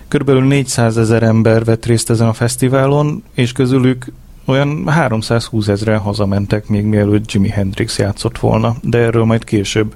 Körülbelül 0.09 0.43
400 0.43 0.99
ezer 0.99 1.23
ember 1.23 1.65
vett 1.65 1.87
részt 1.87 2.11
ezen 2.11 2.29
a 2.29 2.33
fesztiválon, 2.33 3.23
és 3.35 3.53
közülük 3.53 4.13
olyan 4.45 4.89
320 4.89 5.69
ezeren 5.69 5.99
hazamentek 5.99 6.69
még 6.69 6.85
mielőtt 6.85 7.33
Jimi 7.33 7.49
Hendrix 7.49 7.99
játszott 7.99 8.39
volna, 8.39 8.77
de 8.83 8.99
erről 8.99 9.25
majd 9.25 9.45
később. 9.45 9.95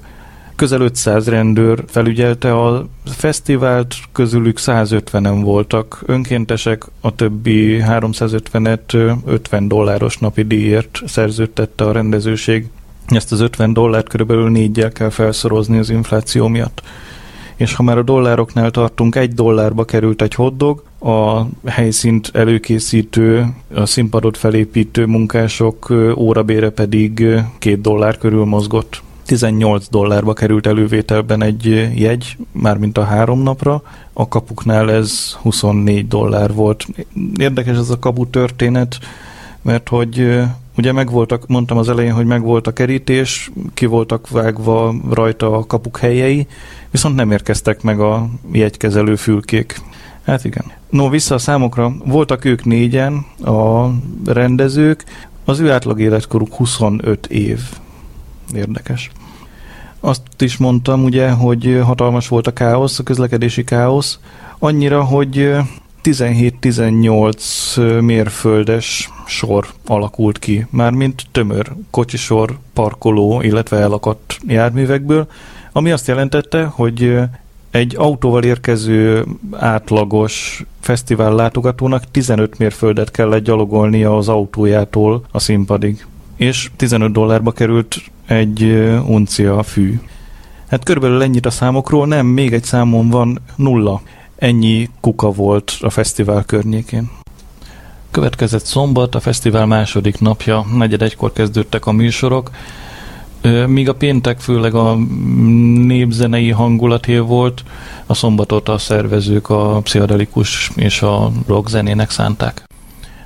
Közel 0.59 0.81
500 0.81 1.27
rendőr 1.27 1.83
felügyelte 1.87 2.53
a 2.53 2.85
fesztivált, 3.05 3.95
közülük 4.11 4.57
150-en 4.61 5.39
voltak 5.43 6.01
önkéntesek, 6.05 6.85
a 7.01 7.15
többi 7.15 7.83
350-et 7.87 9.15
50 9.25 9.67
dolláros 9.67 10.17
napi 10.17 10.43
díjért 10.43 11.01
szerződtette 11.05 11.83
a 11.83 11.91
rendezőség. 11.91 12.67
Ezt 13.07 13.31
az 13.31 13.39
50 13.39 13.73
dollárt 13.73 14.09
körülbelül 14.09 14.49
négyel 14.49 14.91
kell 14.91 15.09
felszorozni 15.09 15.77
az 15.77 15.89
infláció 15.89 16.47
miatt. 16.47 16.81
És 17.55 17.73
ha 17.73 17.83
már 17.83 17.97
a 17.97 18.03
dollároknál 18.03 18.71
tartunk, 18.71 19.15
egy 19.15 19.33
dollárba 19.33 19.85
került 19.85 20.21
egy 20.21 20.33
hotdog, 20.33 20.83
a 20.99 21.45
helyszínt 21.65 22.29
előkészítő, 22.33 23.45
a 23.73 23.85
színpadot 23.85 24.37
felépítő 24.37 25.05
munkások 25.05 25.89
órabére 26.15 26.69
pedig 26.69 27.27
két 27.59 27.81
dollár 27.81 28.17
körül 28.17 28.45
mozgott. 28.45 29.01
18 29.29 29.87
dollárba 29.89 30.33
került 30.33 30.67
elővételben 30.67 31.43
egy 31.43 31.91
jegy, 31.95 32.37
mármint 32.51 32.97
a 32.97 33.03
három 33.03 33.43
napra, 33.43 33.81
a 34.13 34.27
kapuknál 34.27 34.91
ez 34.91 35.37
24 35.41 36.07
dollár 36.07 36.53
volt. 36.53 36.87
Érdekes 37.39 37.77
ez 37.77 37.89
a 37.89 37.99
kapu 37.99 38.27
történet, 38.27 38.99
mert 39.61 39.89
hogy 39.89 40.39
ugye 40.77 40.91
megvoltak, 40.91 41.47
mondtam 41.47 41.77
az 41.77 41.89
elején, 41.89 42.13
hogy 42.13 42.25
megvolt 42.25 42.67
a 42.67 42.73
kerítés, 42.73 43.51
ki 43.73 43.85
voltak 43.85 44.29
vágva 44.29 44.95
rajta 45.09 45.57
a 45.57 45.65
kapuk 45.65 45.97
helyei, 45.97 46.47
viszont 46.91 47.15
nem 47.15 47.31
érkeztek 47.31 47.81
meg 47.81 47.99
a 47.99 48.29
jegykezelő 48.51 49.15
fülkék. 49.15 49.81
Hát 50.23 50.45
igen. 50.45 50.65
No, 50.89 51.09
vissza 51.09 51.35
a 51.35 51.37
számokra. 51.37 51.93
Voltak 52.05 52.45
ők 52.45 52.65
négyen, 52.65 53.25
a 53.45 53.89
rendezők, 54.25 55.03
az 55.45 55.59
ő 55.59 55.71
átlag 55.71 55.99
életkoruk 55.99 56.53
25 56.53 57.27
év. 57.27 57.59
Érdekes. 58.53 59.09
Azt 59.99 60.21
is 60.41 60.57
mondtam 60.57 61.03
ugye, 61.03 61.29
hogy 61.29 61.79
hatalmas 61.83 62.27
volt 62.27 62.47
a 62.47 62.53
káosz, 62.53 62.99
a 62.99 63.03
közlekedési 63.03 63.63
káosz, 63.63 64.19
annyira, 64.59 65.03
hogy 65.03 65.51
17-18 66.03 68.01
mérföldes 68.01 69.09
sor 69.25 69.67
alakult 69.85 70.39
ki, 70.39 70.65
mármint 70.69 71.23
tömör 71.31 71.71
kocsisor, 71.89 72.57
parkoló, 72.73 73.41
illetve 73.41 73.77
elakadt 73.77 74.39
járművekből, 74.47 75.27
ami 75.71 75.91
azt 75.91 76.07
jelentette, 76.07 76.63
hogy 76.63 77.19
egy 77.71 77.95
autóval 77.97 78.43
érkező 78.43 79.25
átlagos 79.51 80.63
fesztivál 80.79 81.35
látogatónak 81.35 82.11
15 82.11 82.57
mérföldet 82.57 83.11
kellett 83.11 83.43
gyalogolnia 83.43 84.17
az 84.17 84.27
autójától 84.27 85.23
a 85.31 85.39
színpadig. 85.39 86.05
És 86.35 86.71
15 86.75 87.11
dollárba 87.11 87.51
került 87.51 88.01
egy 88.29 88.63
uncia 89.07 89.63
fű. 89.63 89.99
Hát 90.69 90.83
körülbelül 90.83 91.21
ennyit 91.21 91.45
a 91.45 91.49
számokról, 91.49 92.07
nem, 92.07 92.25
még 92.25 92.53
egy 92.53 92.63
számom 92.63 93.09
van, 93.09 93.39
nulla. 93.55 94.01
Ennyi 94.35 94.89
kuka 94.99 95.31
volt 95.31 95.77
a 95.81 95.89
fesztivál 95.89 96.43
környékén. 96.43 97.09
Következett 98.11 98.65
szombat, 98.65 99.15
a 99.15 99.19
fesztivál 99.19 99.65
második 99.65 100.19
napja, 100.19 100.65
negyed 100.73 101.01
egykor 101.01 101.33
kezdődtek 101.33 101.85
a 101.85 101.91
műsorok, 101.91 102.51
Míg 103.67 103.89
a 103.89 103.95
péntek 103.95 104.39
főleg 104.39 104.73
a 104.73 104.95
népzenei 105.85 106.49
hangulaté 106.49 107.17
volt, 107.17 107.63
a 108.05 108.13
szombatot 108.13 108.69
a 108.69 108.77
szervezők 108.77 109.49
a 109.49 109.79
pszichedelikus 109.83 110.71
és 110.75 111.01
a 111.01 111.31
rock 111.47 111.69
zenének 111.69 112.09
szánták. 112.09 112.63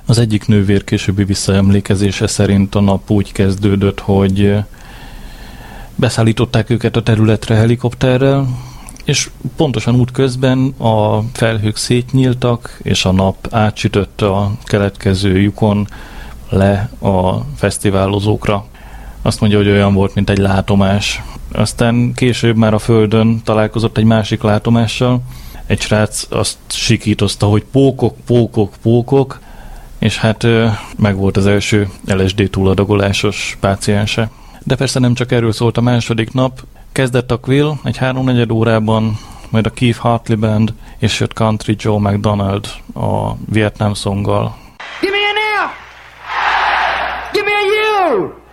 Az 0.06 0.18
egyik 0.18 0.46
nővér 0.46 0.84
későbbi 0.84 1.24
visszaemlékezése 1.24 2.26
szerint 2.26 2.74
a 2.74 2.80
nap 2.80 3.10
úgy 3.10 3.32
kezdődött, 3.32 4.00
hogy 4.00 4.56
beszállították 5.96 6.70
őket 6.70 6.96
a 6.96 7.02
területre 7.02 7.54
helikopterrel, 7.54 8.48
és 9.04 9.30
pontosan 9.56 9.94
útközben 9.94 10.68
a 10.68 11.22
felhők 11.32 11.76
szétnyíltak, 11.76 12.78
és 12.82 13.04
a 13.04 13.12
nap 13.12 13.48
átsütött 13.50 14.20
a 14.20 14.50
keletkező 14.64 15.40
lyukon 15.40 15.88
le 16.48 16.90
a 17.00 17.38
fesztiválozókra. 17.56 18.64
Azt 19.22 19.40
mondja, 19.40 19.58
hogy 19.58 19.68
olyan 19.68 19.94
volt, 19.94 20.14
mint 20.14 20.30
egy 20.30 20.38
látomás. 20.38 21.22
Aztán 21.52 22.12
később 22.12 22.56
már 22.56 22.74
a 22.74 22.78
földön 22.78 23.40
találkozott 23.44 23.96
egy 23.96 24.04
másik 24.04 24.42
látomással. 24.42 25.22
Egy 25.66 25.80
srác 25.80 26.26
azt 26.30 26.56
sikítozta, 26.66 27.46
hogy 27.46 27.64
pókok, 27.72 28.16
pókok, 28.26 28.74
pókok, 28.82 29.40
és 29.98 30.18
hát 30.18 30.46
meg 30.96 31.16
volt 31.16 31.36
az 31.36 31.46
első 31.46 31.88
LSD 32.06 32.48
túladagolásos 32.50 33.56
páciense. 33.60 34.30
De 34.64 34.76
persze 34.76 34.98
nem 34.98 35.14
csak 35.14 35.32
erről 35.32 35.52
szólt 35.52 35.76
a 35.76 35.80
második 35.80 36.32
nap. 36.32 36.60
Kezdett 36.92 37.30
a 37.30 37.36
Quill 37.36 37.72
egy 37.84 37.96
háromnegyed 37.96 38.50
órában, 38.50 39.18
majd 39.50 39.66
a 39.66 39.70
Keith 39.70 39.98
Hartley 39.98 40.38
Band, 40.38 40.72
és 40.98 41.20
jött 41.20 41.32
Country 41.32 41.74
Joe 41.78 41.98
McDonald 41.98 42.66
a 42.94 43.34
Vietnam 43.50 43.94
szonggal. 43.94 44.56
Give 45.00 45.12
me 45.12 45.18
an 45.18 45.68
F! 45.68 45.72
Give 47.32 47.44
me 47.44 47.52
a 47.52 48.16
U! 48.16 48.43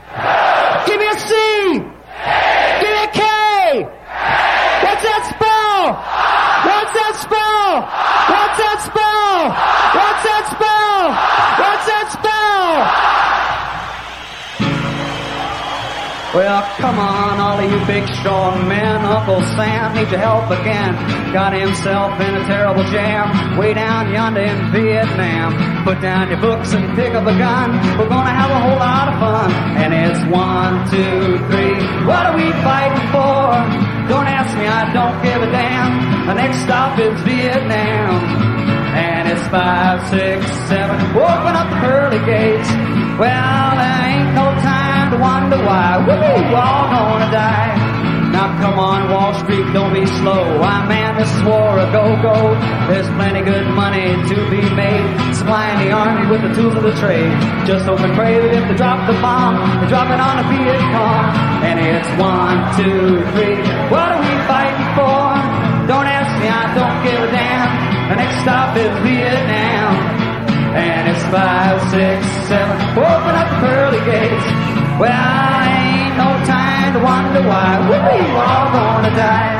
Well, 16.33 16.63
come 16.79 16.97
on, 16.97 17.41
all 17.41 17.59
of 17.59 17.69
you 17.69 17.85
big 17.85 18.07
strong 18.15 18.65
men. 18.65 19.03
Uncle 19.03 19.41
Sam 19.59 19.93
needs 19.93 20.11
your 20.11 20.21
help 20.21 20.49
again. 20.49 20.95
Got 21.33 21.51
himself 21.51 22.15
in 22.21 22.35
a 22.35 22.43
terrible 22.47 22.85
jam 22.85 23.57
way 23.57 23.73
down 23.73 24.13
yonder 24.13 24.39
in 24.39 24.71
Vietnam. 24.71 25.83
Put 25.83 25.99
down 25.99 26.29
your 26.29 26.39
books 26.39 26.71
and 26.71 26.95
pick 26.95 27.13
up 27.15 27.27
a 27.27 27.37
gun. 27.37 27.75
We're 27.99 28.07
gonna 28.07 28.31
have 28.31 28.49
a 28.49 28.59
whole 28.63 28.79
lot 28.79 29.11
of 29.11 29.19
fun. 29.19 29.51
And 29.75 29.91
it's 29.91 30.23
one, 30.31 30.87
two, 30.87 31.35
three. 31.51 31.75
What 32.07 32.23
are 32.23 32.35
we 32.39 32.47
fighting 32.63 33.07
for? 33.11 33.51
Don't 34.07 34.27
ask 34.27 34.55
me, 34.55 34.67
I 34.67 34.87
don't 34.95 35.19
give 35.19 35.41
a 35.43 35.51
damn. 35.51 36.27
The 36.27 36.33
next 36.35 36.63
stop 36.63 36.97
is 36.97 37.19
Vietnam. 37.27 38.23
And 38.95 39.27
it's 39.27 39.45
five, 39.49 39.99
six, 40.07 40.47
seven. 40.71 40.95
Open 41.11 41.53
up 41.59 41.67
the 41.71 41.79
pearly 41.83 42.23
gates. 42.23 42.71
Well, 43.19 43.75
there 43.75 43.99
ain't 44.07 44.33
no 44.33 44.60
to 45.11 45.17
wonder 45.19 45.59
why 45.67 45.99
we're 46.07 46.55
all 46.55 46.87
gonna 46.87 47.31
die. 47.31 47.75
Now 48.31 48.47
come 48.63 48.79
on, 48.79 49.11
Wall 49.11 49.33
Street, 49.43 49.67
don't 49.73 49.91
be 49.93 50.05
slow. 50.23 50.63
I 50.63 50.87
man, 50.87 51.19
this 51.19 51.27
is 51.35 51.43
war 51.43 51.75
a 51.75 51.87
go-go. 51.91 52.55
There's 52.87 53.07
plenty 53.19 53.43
good 53.43 53.67
money 53.75 54.15
to 54.31 54.35
be 54.47 54.63
made. 54.71 55.03
Supplying 55.35 55.83
the 55.83 55.91
army 55.91 56.31
with 56.31 56.41
the 56.47 56.55
tools 56.55 56.75
of 56.75 56.83
the 56.83 56.95
trade. 56.95 57.27
Just 57.67 57.83
hope 57.83 57.99
and 57.99 58.15
pray 58.15 58.39
that 58.39 58.55
if 58.55 58.63
they 58.71 58.77
drop 58.79 59.03
the 59.03 59.19
bomb, 59.19 59.59
they 59.83 59.87
drop 59.91 60.07
it 60.07 60.21
on 60.23 60.35
a 60.39 60.45
Viet 60.47 60.79
Cong. 60.95 61.27
And 61.67 61.75
it's 61.75 62.11
one, 62.15 62.57
two, 62.79 63.19
three. 63.35 63.59
What 63.91 64.15
are 64.15 64.21
we 64.23 64.33
fighting 64.47 64.89
for? 64.95 65.27
Don't 65.91 66.07
ask 66.07 66.31
me, 66.39 66.47
I 66.47 66.71
don't 66.71 66.97
give 67.03 67.19
a 67.19 67.29
damn. 67.35 67.69
The 68.07 68.15
next 68.15 68.35
stop 68.47 68.79
is 68.79 68.95
Vietnam. 69.03 69.91
And 70.71 71.03
it's 71.11 71.23
five, 71.27 71.75
six, 71.91 72.23
seven. 72.47 72.79
Open 72.95 73.33
up 73.35 73.49
the 73.51 73.59
pearly 73.59 73.99
gates. 74.07 74.60
Well, 75.01 75.09
ain't 75.09 76.13
no 76.13 76.29
time 76.45 76.93
to 76.93 77.01
wonder 77.01 77.41
why 77.41 77.73
we're 77.89 78.37
all 78.37 78.69
gonna 78.69 79.09
die. 79.17 79.57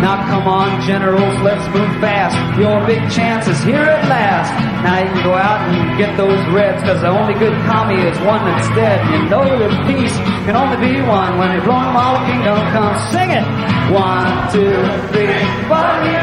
Now 0.00 0.16
come 0.32 0.48
on, 0.48 0.80
generals, 0.80 1.36
let's 1.42 1.60
move 1.76 1.92
fast. 2.00 2.32
Your 2.56 2.80
big 2.86 3.04
chance 3.12 3.46
is 3.48 3.60
here 3.68 3.84
at 3.84 4.08
last. 4.08 4.48
Now 4.80 4.96
you 5.04 5.12
can 5.12 5.24
go 5.24 5.34
out 5.34 5.60
and 5.68 5.98
get 5.98 6.16
those 6.16 6.40
reds, 6.56 6.80
cause 6.88 7.02
the 7.02 7.08
only 7.08 7.34
good 7.34 7.52
commie 7.68 8.00
is 8.00 8.16
one 8.24 8.40
that's 8.48 8.68
dead. 8.72 9.04
You 9.12 9.28
know 9.28 9.44
that 9.44 9.76
peace 9.84 10.16
can 10.48 10.56
only 10.56 10.80
be 10.80 11.02
one. 11.04 11.36
When 11.36 11.52
they 11.52 11.60
blow 11.60 11.84
them 11.84 11.92
all, 11.92 12.24
kingdom 12.24 12.56
come. 12.72 12.96
Sing 13.12 13.28
it! 13.28 13.44
One, 13.92 14.24
two, 14.48 14.72
three. 15.12 15.36
What 15.68 15.84
are 15.84 16.00
we 16.00 16.18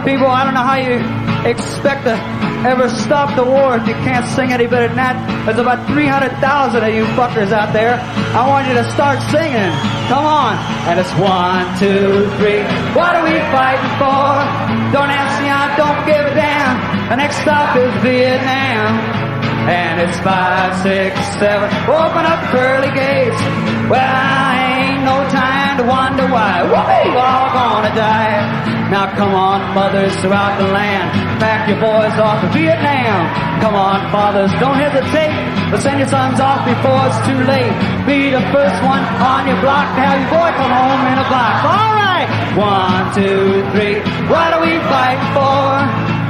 Listen, 0.00 0.16
people, 0.16 0.32
I 0.32 0.44
don't 0.44 0.54
know 0.54 0.64
how 0.64 0.80
you 0.80 0.96
expect 1.44 2.04
to 2.08 2.16
ever 2.64 2.88
stop 2.88 3.36
the 3.36 3.44
war 3.44 3.76
if 3.76 3.86
you 3.86 3.92
can't 4.00 4.24
sing 4.32 4.52
any 4.52 4.66
better 4.66 4.88
than 4.88 4.96
that. 4.96 5.16
There's 5.44 5.58
about 5.58 5.86
300,000 5.88 6.40
of 6.40 6.94
you 6.94 7.04
fuckers 7.16 7.52
out 7.52 7.72
there. 7.72 8.00
I 8.32 8.48
want 8.48 8.68
you 8.68 8.74
to 8.80 8.86
start 8.92 9.20
singing. 9.28 9.72
Come 10.08 10.24
on. 10.24 10.56
And 10.88 10.96
it's 10.96 11.12
one, 11.20 11.68
two, 11.76 12.32
three. 12.40 12.64
What 12.96 13.12
are 13.12 13.24
we 13.28 13.36
fighting 13.52 13.92
for? 14.00 14.24
Don't 14.96 15.12
ask 15.12 15.36
me, 15.44 15.52
I 15.52 15.68
don't 15.76 16.00
give 16.08 16.24
a 16.24 16.32
damn. 16.32 16.76
The 17.12 17.16
next 17.16 17.36
stop 17.44 17.76
is 17.76 17.92
Vietnam. 18.00 18.96
And 19.68 20.00
it's 20.00 20.16
five, 20.24 20.80
six, 20.80 21.12
seven. 21.36 21.68
Open 21.92 22.24
up 22.24 22.40
the 22.48 22.56
pearly 22.56 22.92
gates. 22.96 23.40
Well, 23.92 24.00
I 24.00 24.69
ain't 25.00 25.08
no 25.08 25.24
time 25.32 25.78
to 25.78 25.84
wonder 25.84 26.26
why. 26.28 26.60
We're 26.68 27.16
all 27.16 27.48
gonna 27.52 27.94
die. 27.96 28.90
Now 28.90 29.06
come 29.16 29.32
on, 29.34 29.74
mothers 29.74 30.14
throughout 30.20 30.58
the 30.58 30.68
land, 30.68 31.08
pack 31.40 31.68
your 31.68 31.80
boys 31.80 32.12
off 32.18 32.42
to 32.42 32.48
Vietnam. 32.50 33.30
Come 33.62 33.74
on, 33.74 34.10
fathers, 34.10 34.50
don't 34.58 34.76
hesitate, 34.76 35.32
but 35.70 35.80
send 35.80 36.00
your 36.00 36.08
sons 36.08 36.40
off 36.40 36.66
before 36.66 37.00
it's 37.06 37.20
too 37.24 37.40
late. 37.48 37.72
Be 38.04 38.34
the 38.34 38.42
first 38.50 38.76
one 38.82 39.00
on 39.22 39.46
your 39.46 39.60
block 39.62 39.86
to 39.94 40.00
have 40.04 40.18
your 40.20 40.32
boy 40.34 40.50
come 40.58 40.74
home 40.74 41.02
in 41.06 41.16
a 41.16 41.26
block. 41.30 41.56
All 41.64 41.92
right, 41.96 42.28
one, 42.58 43.04
two, 43.14 43.62
three. 43.72 44.02
What 44.26 44.52
are 44.52 44.60
we 44.60 44.74
fighting 44.90 45.30
for? 45.32 45.64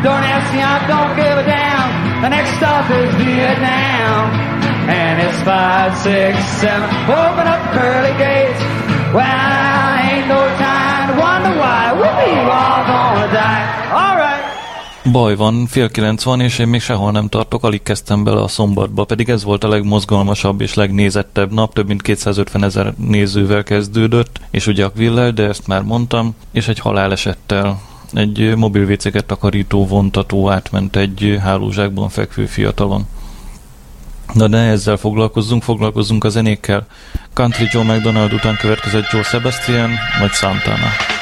Don't 0.05 0.25
ask 0.25 0.47
me, 0.53 0.61
I 0.61 0.79
don't 0.87 1.17
give 1.17 1.37
a 1.43 1.45
damn. 1.49 2.23
The 2.23 2.29
next 2.29 2.55
stop 2.61 2.85
is 2.93 3.09
Vietnam. 3.17 4.60
And 4.89 5.21
it's 5.23 5.41
five, 5.43 5.97
six, 5.97 6.35
seven. 6.61 6.89
Open 7.09 7.47
up 7.47 7.63
pearly 7.73 8.15
gates. 8.19 8.61
Well, 9.13 9.99
ain't 10.11 10.29
no 10.29 10.43
time 10.59 11.07
to 11.11 11.21
wonder 11.21 11.55
why. 11.59 11.93
We're 11.93 12.51
all 12.51 12.85
gonna 12.87 13.33
die. 13.33 13.65
All 13.93 14.17
right. 14.17 14.45
Baj 15.13 15.37
van, 15.37 15.67
fél 15.67 15.91
kilenc 15.91 16.23
van, 16.23 16.41
és 16.41 16.59
én 16.59 16.69
még 16.69 16.81
sehol 16.81 17.11
nem 17.11 17.29
tartok, 17.29 17.65
alig 17.65 17.83
kezdtem 17.83 18.25
bele 18.25 18.43
a 18.43 18.49
szombatba, 18.49 19.05
pedig 19.05 19.29
ez 19.29 19.45
volt 19.45 19.65
a 19.65 19.69
legmozgalmasabb 19.69 20.61
és 20.61 20.75
legnézettebb 20.75 21.53
nap, 21.53 21.75
több 21.75 21.87
mint 21.87 22.03
250 22.03 22.65
ezer 22.65 22.95
nézővel 22.97 23.63
kezdődött, 23.63 24.41
és 24.51 24.67
ugye 24.67 24.85
a 24.85 24.91
Quiller, 24.91 25.35
de 25.35 25.43
ezt 25.43 25.67
már 25.67 25.83
mondtam, 25.83 26.35
és 26.53 26.69
egy 26.69 26.79
halálesettel. 26.79 27.81
Egy 28.13 28.57
mobil 28.57 28.85
véceket 28.85 29.25
takarító 29.25 29.87
vontató 29.87 30.51
átment 30.51 30.97
egy 30.97 31.39
hálózsákban 31.43 32.09
fekvő 32.09 32.47
fiatalon. 32.47 33.07
De 34.35 34.59
ezzel 34.59 34.97
foglalkozzunk, 34.97 35.63
foglalkozzunk 35.63 36.25
a 36.25 36.29
zenékkel. 36.29 36.87
Country 37.33 37.69
Joe 37.71 37.83
McDonald 37.83 38.33
után 38.33 38.57
következett 38.57 39.11
Joe 39.11 39.23
Sebastian, 39.23 39.91
vagy 40.21 40.33
Santana. 40.33 41.20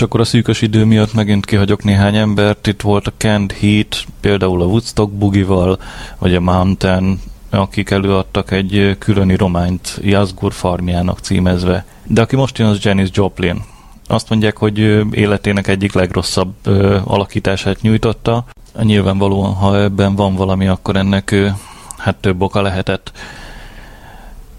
És 0.00 0.06
akkor 0.06 0.20
a 0.20 0.24
szűkös 0.24 0.62
idő 0.62 0.84
miatt 0.84 1.14
megint 1.14 1.46
kihagyok 1.46 1.84
néhány 1.84 2.16
embert. 2.16 2.66
Itt 2.66 2.80
volt 2.80 3.06
a 3.06 3.12
Canned 3.16 3.52
Heat, 3.52 4.04
például 4.20 4.62
a 4.62 4.64
Woodstock 4.64 5.12
Bugival, 5.12 5.78
vagy 6.18 6.34
a 6.34 6.40
Mountain, 6.40 7.20
akik 7.50 7.90
előadtak 7.90 8.50
egy 8.50 8.96
különi 8.98 9.36
rományt 9.36 9.98
Yazgur 10.02 10.52
farmjának 10.52 11.18
címezve. 11.18 11.84
De 12.06 12.20
aki 12.20 12.36
most 12.36 12.58
jön, 12.58 12.68
az 12.68 12.78
Janis 12.80 13.08
Joplin. 13.12 13.62
Azt 14.06 14.28
mondják, 14.28 14.56
hogy 14.56 14.78
életének 15.10 15.68
egyik 15.68 15.92
legrosszabb 15.92 16.54
ö, 16.64 16.98
alakítását 17.04 17.80
nyújtotta. 17.80 18.44
Nyilvánvalóan, 18.82 19.54
ha 19.54 19.80
ebben 19.80 20.14
van 20.14 20.34
valami, 20.34 20.66
akkor 20.66 20.96
ennek 20.96 21.30
ö, 21.30 21.48
hát 21.98 22.16
több 22.16 22.42
oka 22.42 22.62
lehetett. 22.62 23.12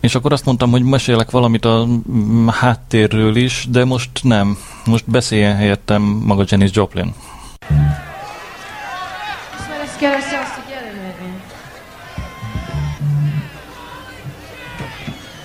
És 0.02 0.16
akkor 0.16 0.32
azt 0.34 0.46
mondtam, 0.46 0.72
hogy 0.72 0.84
mesélek 0.84 1.32
valamit 1.32 1.66
a 1.66 1.86
mm, 1.86 2.48
háttérről 2.48 3.36
is, 3.36 3.66
de 3.70 3.86
most 3.86 4.10
nem. 4.22 4.58
Most 4.86 5.10
beszéljen 5.10 5.56
helyettem 5.56 6.02
maga 6.02 6.44
Janis 6.48 6.70
Joplin. 6.74 7.14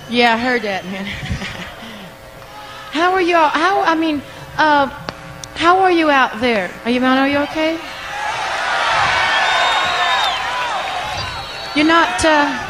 Yeah, 0.09 0.33
I 0.33 0.37
heard 0.37 0.61
that, 0.61 0.83
man. 0.83 1.05
how 2.99 3.11
are 3.11 3.21
you 3.21 3.35
all? 3.35 3.49
How, 3.49 3.83
I 3.93 3.95
mean, 3.95 4.21
uh, 4.57 4.87
how 5.55 5.79
are 5.79 5.91
you 5.91 6.09
out 6.09 6.39
there? 6.39 6.71
Are 6.85 6.91
you, 6.91 7.01
man, 7.01 7.17
are 7.17 7.27
you 7.27 7.39
okay? 7.39 7.77
You're 11.75 11.85
not, 11.85 12.23
uh, 12.25 12.66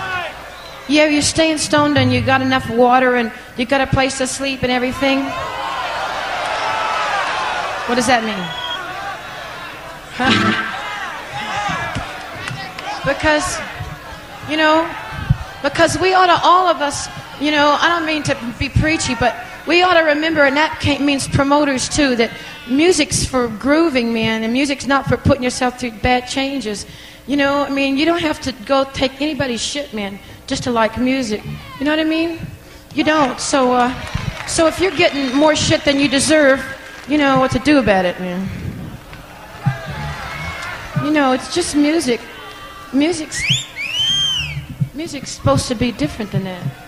yeah, 0.87 1.07
you're 1.07 1.21
staying 1.21 1.57
stoned 1.57 1.97
and 1.97 2.13
you 2.13 2.21
got 2.21 2.41
enough 2.41 2.69
water 2.69 3.15
and 3.15 3.31
you 3.57 3.65
got 3.65 3.81
a 3.81 3.87
place 3.87 4.19
to 4.19 4.27
sleep 4.27 4.63
and 4.63 4.71
everything? 4.71 5.19
What 7.87 7.95
does 7.95 8.07
that 8.07 8.23
mean? 8.23 8.37
because, 13.07 13.59
you 14.49 14.57
know, 14.57 14.89
because 15.61 15.97
we 15.99 16.13
ought 16.13 16.27
to, 16.27 16.39
all 16.43 16.67
of 16.67 16.81
us, 16.81 17.07
you 17.39 17.51
know, 17.51 17.77
I 17.79 17.89
don't 17.89 18.05
mean 18.05 18.23
to 18.23 18.37
be 18.59 18.69
preachy, 18.69 19.15
but 19.15 19.35
we 19.67 19.81
ought 19.81 19.95
to 19.95 20.01
remember, 20.01 20.43
and 20.43 20.55
that 20.57 20.81
means 21.01 21.27
promoters 21.27 21.89
too, 21.89 22.15
that 22.15 22.31
music's 22.69 23.25
for 23.25 23.47
grooving, 23.47 24.13
man, 24.13 24.43
and 24.43 24.53
music's 24.53 24.87
not 24.87 25.07
for 25.07 25.17
putting 25.17 25.43
yourself 25.43 25.79
through 25.79 25.91
bad 25.91 26.27
changes. 26.27 26.85
You 27.27 27.37
know, 27.37 27.63
I 27.63 27.69
mean, 27.69 27.97
you 27.97 28.05
don't 28.05 28.21
have 28.21 28.39
to 28.41 28.53
go 28.65 28.85
take 28.93 29.21
anybody's 29.21 29.61
shit, 29.61 29.93
man, 29.93 30.19
just 30.47 30.63
to 30.63 30.71
like 30.71 30.97
music. 30.97 31.43
You 31.79 31.85
know 31.85 31.91
what 31.91 31.99
I 31.99 32.05
mean? 32.05 32.39
You 32.95 33.03
don't. 33.03 33.39
So, 33.39 33.73
uh, 33.73 33.93
so 34.47 34.65
if 34.65 34.79
you're 34.79 34.95
getting 34.95 35.35
more 35.35 35.55
shit 35.55 35.83
than 35.83 35.99
you 35.99 36.07
deserve, 36.07 36.63
you 37.07 37.17
know 37.17 37.39
what 37.39 37.51
to 37.51 37.59
do 37.59 37.77
about 37.79 38.05
it, 38.05 38.19
man. 38.19 38.49
You 41.03 41.11
know, 41.11 41.33
it's 41.33 41.53
just 41.53 41.75
music. 41.75 42.21
Music's 42.93 43.41
music's 44.93 45.29
supposed 45.29 45.67
to 45.67 45.75
be 45.75 45.91
different 45.91 46.31
than 46.31 46.45
that. 46.45 46.86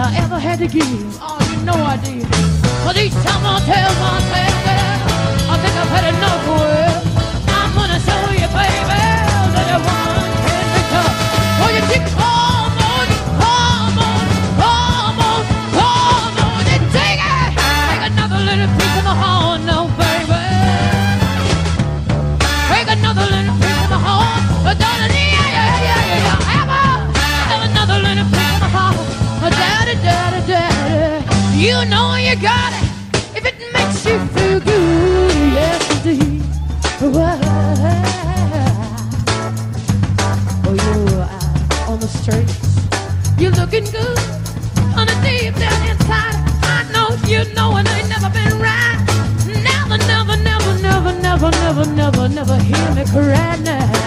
I 0.00 0.16
ever 0.16 0.38
had 0.38 0.58
to 0.60 0.66
give? 0.66 1.18
Oh, 1.20 1.38
you 1.52 1.62
know 1.62 1.74
I 1.74 1.96
did. 1.98 2.24
But 2.84 2.96
each 2.96 3.12
time 3.12 3.44
I 3.44 3.60
tell 3.66 3.92
myself 4.00 4.59
out 42.30 42.38
on 42.38 42.46
the 42.46 42.52
streets. 42.52 43.40
You 43.40 43.50
looking 43.50 43.84
good 43.84 44.18
on 44.96 45.06
the 45.06 45.16
deep 45.22 45.54
down 45.54 45.88
inside. 45.88 46.36
I 46.62 46.86
know 46.92 47.08
you 47.26 47.44
know 47.54 47.76
it 47.76 47.88
ain't 47.88 48.08
never 48.08 48.30
been 48.30 48.58
right. 48.58 48.98
Never, 49.46 49.98
never, 50.06 50.36
never, 50.36 50.82
never, 50.82 51.12
never, 51.20 51.50
never, 51.50 51.86
never, 51.94 52.28
never 52.28 52.56
hear 52.58 52.94
me 52.94 53.04
cry 53.06 53.56
now. 53.62 53.99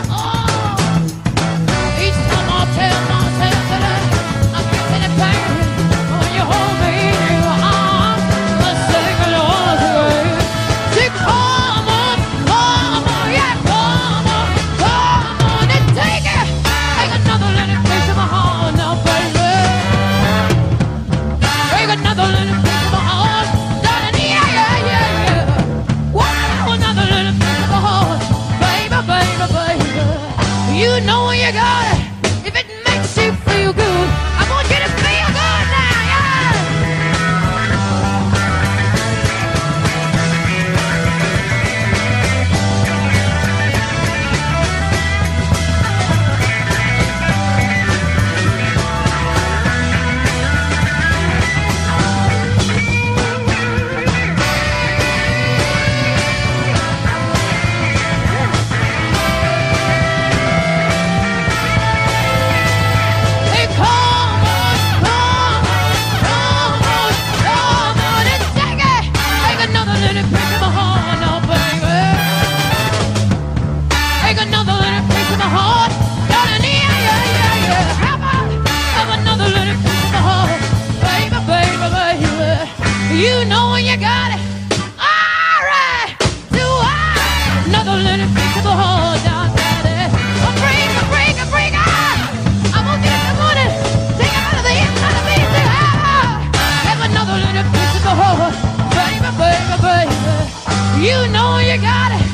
You 101.74 101.82
got 101.82 102.12
it. 102.12 102.34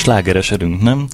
Slágeresedünk, 0.00 0.82
nem? 0.82 1.06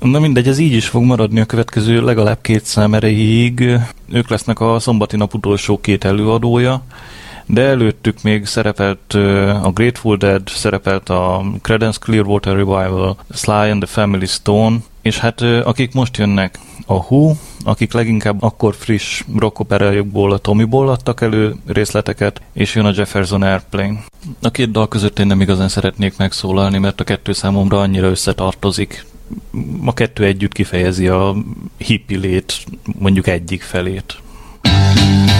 Na 0.00 0.18
mindegy, 0.18 0.48
ez 0.48 0.58
így 0.58 0.72
is 0.72 0.88
fog 0.88 1.02
maradni 1.02 1.40
a 1.40 1.44
következő 1.44 2.04
legalább 2.04 2.38
két 2.40 2.64
szám 2.64 2.94
erejéig. 2.94 3.78
Ők 4.12 4.28
lesznek 4.28 4.60
a 4.60 4.78
szombati 4.78 5.16
nap 5.16 5.34
utolsó 5.34 5.80
két 5.80 6.04
előadója, 6.04 6.82
de 7.52 7.62
előttük 7.62 8.22
még 8.22 8.46
szerepelt 8.46 9.14
a 9.62 9.70
Grateful 9.74 10.16
Dead, 10.16 10.48
szerepelt 10.48 11.08
a 11.08 11.44
Credence 11.62 11.98
Clearwater 12.00 12.56
Revival, 12.56 13.16
Sly 13.34 13.70
and 13.70 13.82
the 13.82 13.92
Family 13.92 14.26
Stone, 14.26 14.76
és 15.02 15.18
hát 15.18 15.40
akik 15.40 15.94
most 15.94 16.16
jönnek, 16.16 16.58
a 16.86 16.94
Who, 16.94 17.34
akik 17.64 17.92
leginkább 17.92 18.42
akkor 18.42 18.74
friss 18.74 19.24
rockoperájukból 19.36 20.32
a 20.32 20.38
Tommyból 20.38 20.88
adtak 20.88 21.20
elő 21.20 21.56
részleteket, 21.66 22.40
és 22.52 22.74
jön 22.74 22.84
a 22.84 22.92
Jefferson 22.94 23.42
Airplane. 23.42 24.04
A 24.42 24.50
két 24.50 24.70
dal 24.70 24.88
között 24.88 25.18
én 25.18 25.26
nem 25.26 25.40
igazán 25.40 25.68
szeretnék 25.68 26.16
megszólalni, 26.16 26.78
mert 26.78 27.00
a 27.00 27.04
kettő 27.04 27.32
számomra 27.32 27.80
annyira 27.80 28.06
összetartozik. 28.06 29.06
A 29.84 29.94
kettő 29.94 30.24
együtt 30.24 30.52
kifejezi 30.52 31.08
a 31.08 31.36
hippi 31.76 32.16
lét 32.16 32.64
mondjuk 32.98 33.26
egyik 33.26 33.62
felét. 33.62 34.20
People 34.60 35.39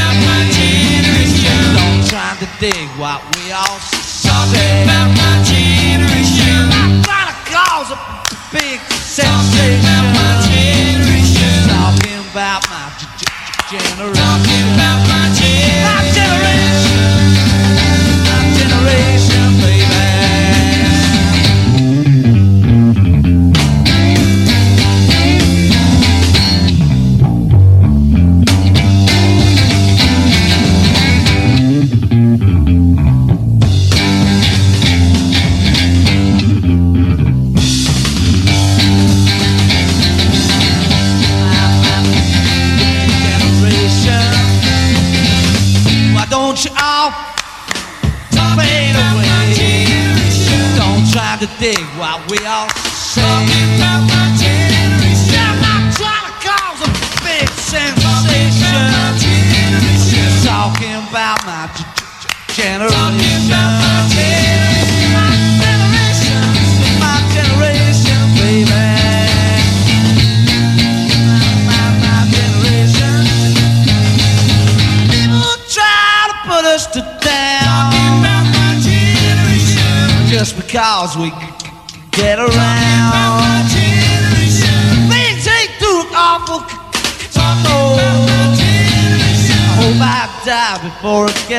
time 2.31 2.47
to 2.47 2.59
dig 2.59 2.87
what 2.97 3.19
we 3.35 3.51
all 3.51 3.79
say. 3.79 4.83
about 4.83 5.09
my 5.09 5.43
generation. 5.43 6.69
I 6.71 7.03
to 7.27 7.35
cause 7.51 7.91
a 7.91 7.99
big 8.51 8.79
sensation. 9.03 9.51
Talking 9.51 9.83
about 9.83 10.05
my 10.15 10.31
generation. 10.47 11.51
Talking 11.67 12.21
about 12.31 12.61
my 12.69 12.87
generation. 13.69 14.13
Talking 14.15 14.65
about 14.75 15.10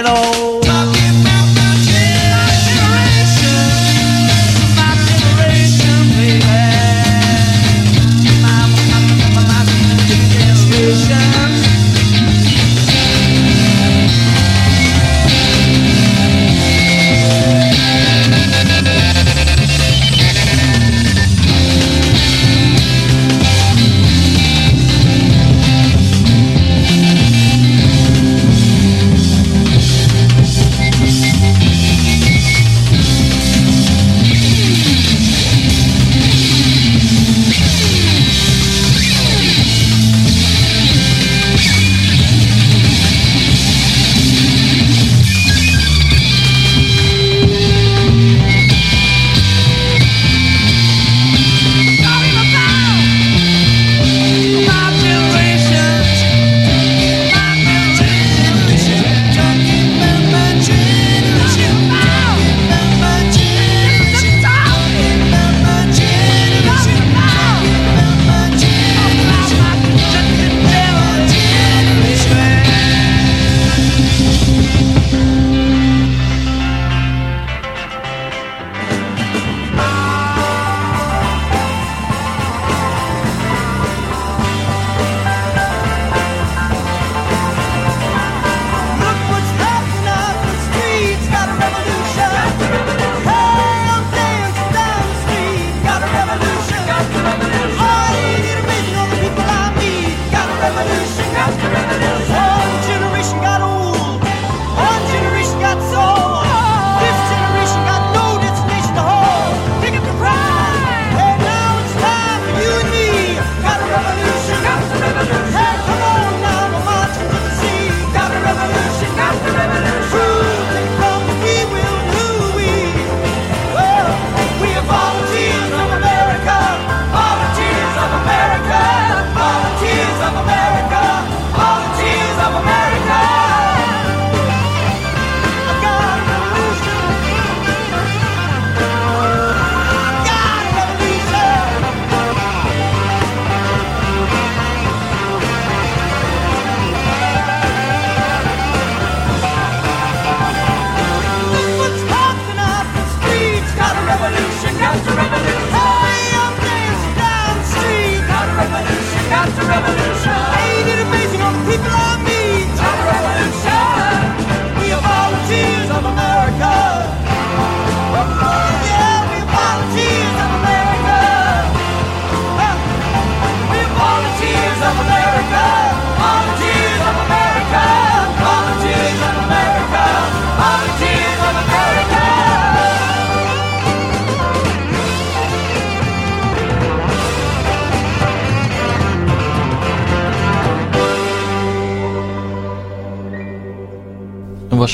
Toledo. 0.02 0.41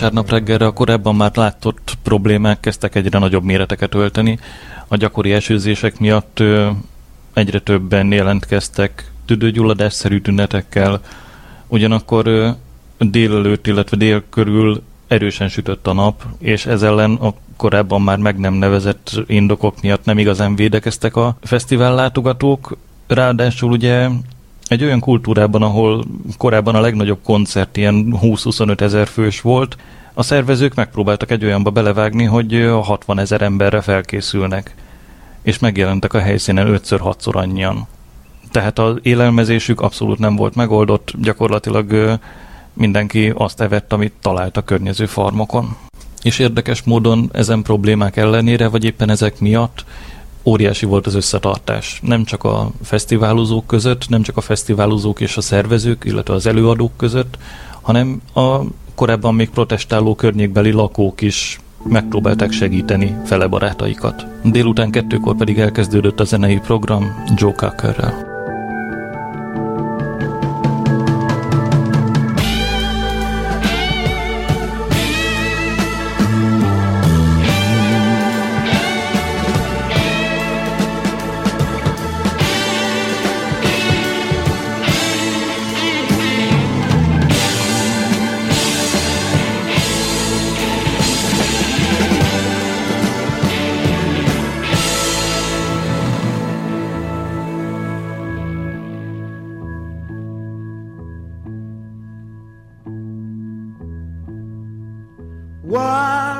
vasárnap 0.00 0.30
reggelre 0.30 0.66
a 0.66 0.90
ebben 0.90 1.14
már 1.14 1.30
látott 1.34 1.98
problémák 2.02 2.60
kezdtek 2.60 2.94
egyre 2.94 3.18
nagyobb 3.18 3.42
méreteket 3.42 3.94
ölteni. 3.94 4.38
A 4.88 4.96
gyakori 4.96 5.32
esőzések 5.32 5.98
miatt 5.98 6.42
egyre 7.32 7.58
többen 7.58 8.12
jelentkeztek 8.12 9.12
tüdőgyulladásszerű 9.24 10.20
tünetekkel, 10.20 11.00
ugyanakkor 11.66 12.54
délelőtt, 12.98 13.66
illetve 13.66 13.96
dél 13.96 14.22
körül 14.30 14.82
erősen 15.08 15.48
sütött 15.48 15.86
a 15.86 15.92
nap, 15.92 16.24
és 16.38 16.66
ez 16.66 16.82
ellen 16.82 17.14
a 17.14 17.34
korábban 17.56 18.02
már 18.02 18.18
meg 18.18 18.38
nem 18.38 18.54
nevezett 18.54 19.20
indokok 19.26 19.82
miatt 19.82 20.04
nem 20.04 20.18
igazán 20.18 20.56
védekeztek 20.56 21.16
a 21.16 21.36
fesztivál 21.42 21.94
látogatók. 21.94 22.76
Ráadásul 23.06 23.70
ugye 23.70 24.08
egy 24.68 24.84
olyan 24.84 25.00
kultúrában, 25.00 25.62
ahol 25.62 26.04
korábban 26.36 26.74
a 26.74 26.80
legnagyobb 26.80 27.18
koncert 27.24 27.76
ilyen 27.76 28.18
20-25 28.22 28.80
ezer 28.80 29.06
fős 29.06 29.40
volt, 29.40 29.76
a 30.14 30.22
szervezők 30.22 30.74
megpróbáltak 30.74 31.30
egy 31.30 31.44
olyanba 31.44 31.70
belevágni, 31.70 32.24
hogy 32.24 32.70
60 32.82 33.18
ezer 33.18 33.42
emberre 33.42 33.80
felkészülnek, 33.80 34.74
és 35.42 35.58
megjelentek 35.58 36.12
a 36.14 36.20
helyszínen 36.20 36.80
5-6-szor 36.84 37.34
annyian. 37.34 37.86
Tehát 38.50 38.78
az 38.78 38.96
élelmezésük 39.02 39.80
abszolút 39.80 40.18
nem 40.18 40.36
volt 40.36 40.54
megoldott, 40.54 41.12
gyakorlatilag 41.20 42.18
mindenki 42.72 43.32
azt 43.34 43.60
evett, 43.60 43.92
amit 43.92 44.12
talált 44.20 44.56
a 44.56 44.62
környező 44.62 45.06
farmokon. 45.06 45.76
És 46.22 46.38
érdekes 46.38 46.82
módon 46.82 47.28
ezen 47.32 47.62
problémák 47.62 48.16
ellenére, 48.16 48.68
vagy 48.68 48.84
éppen 48.84 49.10
ezek 49.10 49.40
miatt 49.40 49.84
óriási 50.44 50.86
volt 50.86 51.06
az 51.06 51.14
összetartás. 51.14 52.00
Nem 52.02 52.24
csak 52.24 52.44
a 52.44 52.70
fesztiválozók 52.82 53.66
között, 53.66 54.08
nem 54.08 54.22
csak 54.22 54.36
a 54.36 54.40
fesztiválozók 54.40 55.20
és 55.20 55.36
a 55.36 55.40
szervezők, 55.40 56.04
illetve 56.04 56.34
az 56.34 56.46
előadók 56.46 56.96
között, 56.96 57.38
hanem 57.80 58.20
a 58.34 58.60
korábban 58.94 59.34
még 59.34 59.50
protestáló 59.50 60.14
környékbeli 60.14 60.70
lakók 60.70 61.20
is 61.20 61.60
megpróbálták 61.82 62.52
segíteni 62.52 63.16
fele 63.24 63.46
barátaikat. 63.46 64.26
Délután 64.44 64.90
kettőkor 64.90 65.36
pedig 65.36 65.58
elkezdődött 65.58 66.20
a 66.20 66.24
zenei 66.24 66.58
program 66.58 67.24
Joe 67.36 67.52
Cockerrel. 67.52 68.27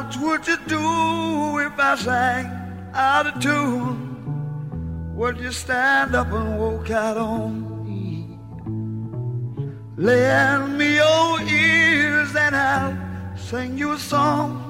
What 0.08 0.20
would 0.22 0.46
you 0.48 0.56
do 0.66 1.58
if 1.58 1.78
I 1.78 1.94
sang 1.96 2.46
out 2.94 3.26
of 3.26 3.42
tune? 3.42 5.14
Would 5.14 5.36
you 5.38 5.52
stand 5.52 6.14
up 6.14 6.32
and 6.32 6.58
walk 6.58 6.90
out 6.90 7.18
on 7.18 7.84
me? 7.84 8.38
Lend 9.98 10.78
me 10.78 10.94
your 10.94 11.42
ears 11.42 12.34
and 12.34 12.56
I'll 12.56 12.96
sing 13.36 13.76
you 13.76 13.92
a 13.92 13.98
song. 13.98 14.64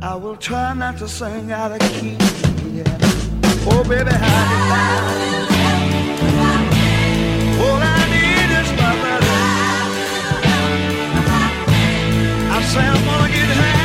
I 0.00 0.14
will 0.14 0.36
try 0.36 0.72
not 0.72 0.96
to 1.00 1.06
sing 1.06 1.52
out 1.52 1.72
of 1.72 1.80
key. 1.80 2.16
Yeah. 2.72 2.98
Oh, 3.68 3.84
baby, 3.86 4.10
how 4.10 4.52
you 4.52 4.60
like? 4.72 5.26
All 7.60 7.82
I 7.82 8.15
I 12.76 12.82
say 12.82 12.88
I'm 12.88 13.04
gonna 13.04 13.75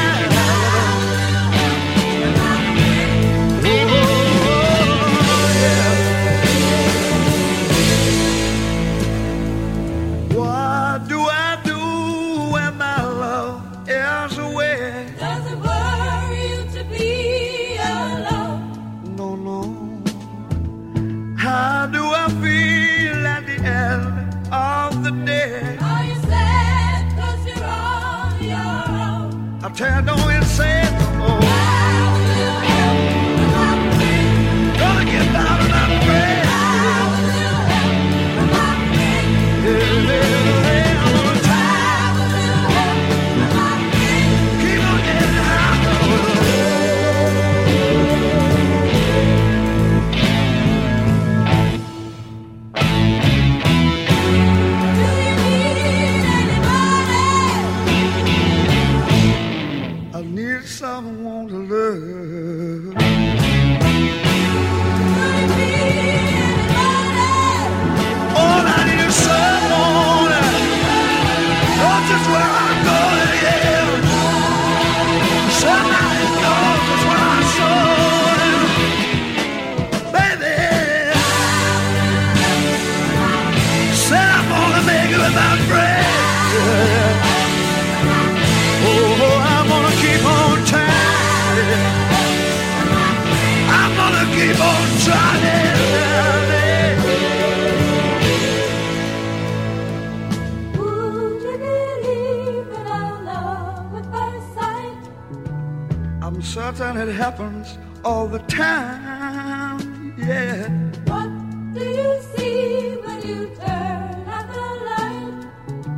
I'm 106.81 106.97
it 106.97 107.13
happens 107.13 107.77
all 108.03 108.27
the 108.27 108.39
time. 108.39 110.15
Yeah. 110.17 110.67
What 111.05 111.29
do 111.75 111.83
you 111.85 112.19
see 112.35 112.97
when 113.03 113.21
you 113.21 113.51
turn 113.55 114.25
out 114.27 114.47
the 114.51 114.65
light? 114.89 115.45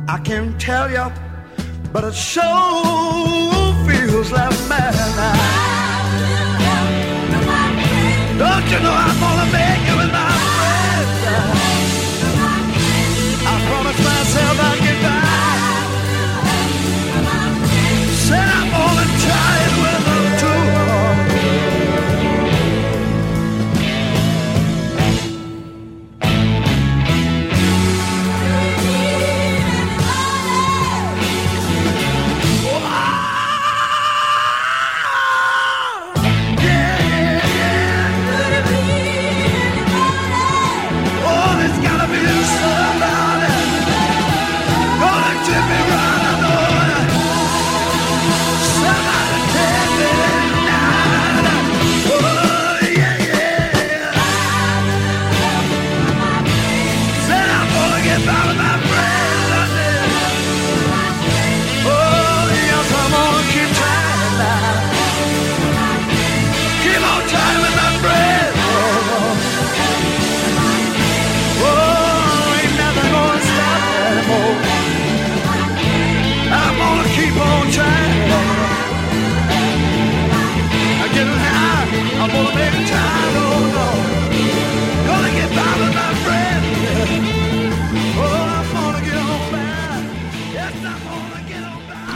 I 0.08 0.18
can't 0.22 0.60
tell 0.60 0.90
you, 0.90 1.06
but 1.90 2.04
it 2.04 2.14
sure 2.14 2.44
feels 3.86 4.30
like 4.30 4.52
madness. 4.68 5.64
Don't 8.38 8.66
you 8.72 8.80
know 8.84 8.94
I'm 9.04 9.18
gonna 9.24 9.48
make 9.56 9.84
it 9.90 9.96
with 10.00 10.12
my 10.12 10.32
friends? 10.56 11.20
I 13.52 13.54
promised 13.68 14.02
myself 14.04 14.60
I'd 14.60 14.93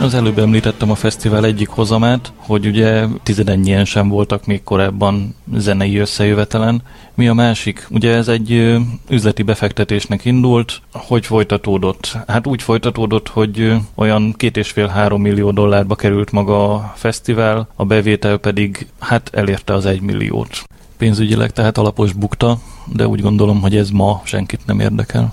Az 0.08 0.14
előbb 0.14 0.38
említettem 0.38 0.90
a 0.90 0.94
fesztivál 0.94 1.44
egyik 1.44 1.68
hozamát, 1.68 2.32
hogy 2.36 2.66
ugye 2.66 3.06
tizedennyien 3.22 3.84
sem 3.84 4.08
voltak 4.08 4.46
még 4.46 4.62
korábban 4.62 5.34
zenei 5.56 5.96
összejövetelen. 5.96 6.82
Mi 7.14 7.28
a 7.28 7.34
másik? 7.34 7.86
Ugye 7.90 8.14
ez 8.14 8.28
egy 8.28 8.76
üzleti 9.08 9.42
befektetésnek 9.42 10.24
indult, 10.24 10.80
hogy 10.92 11.26
folytatódott? 11.26 12.18
Hát 12.26 12.46
úgy 12.46 12.62
folytatódott, 12.62 13.28
hogy 13.28 13.74
olyan 13.94 14.34
két 14.36 14.56
és 14.56 14.70
fél 14.70 14.86
három 14.86 15.20
millió 15.20 15.50
dollárba 15.50 15.94
került 15.94 16.32
maga 16.32 16.74
a 16.74 16.92
fesztivál, 16.96 17.68
a 17.76 17.84
bevétel 17.84 18.36
pedig 18.36 18.86
hát 18.98 19.30
elérte 19.32 19.74
az 19.74 19.86
egy 19.86 20.00
milliót. 20.00 20.62
Pénzügyileg 20.96 21.52
tehát 21.52 21.78
alapos 21.78 22.12
bukta, 22.12 22.58
de 22.92 23.06
úgy 23.06 23.20
gondolom, 23.20 23.60
hogy 23.60 23.76
ez 23.76 23.90
ma 23.90 24.22
senkit 24.24 24.60
nem 24.66 24.80
érdekel. 24.80 25.32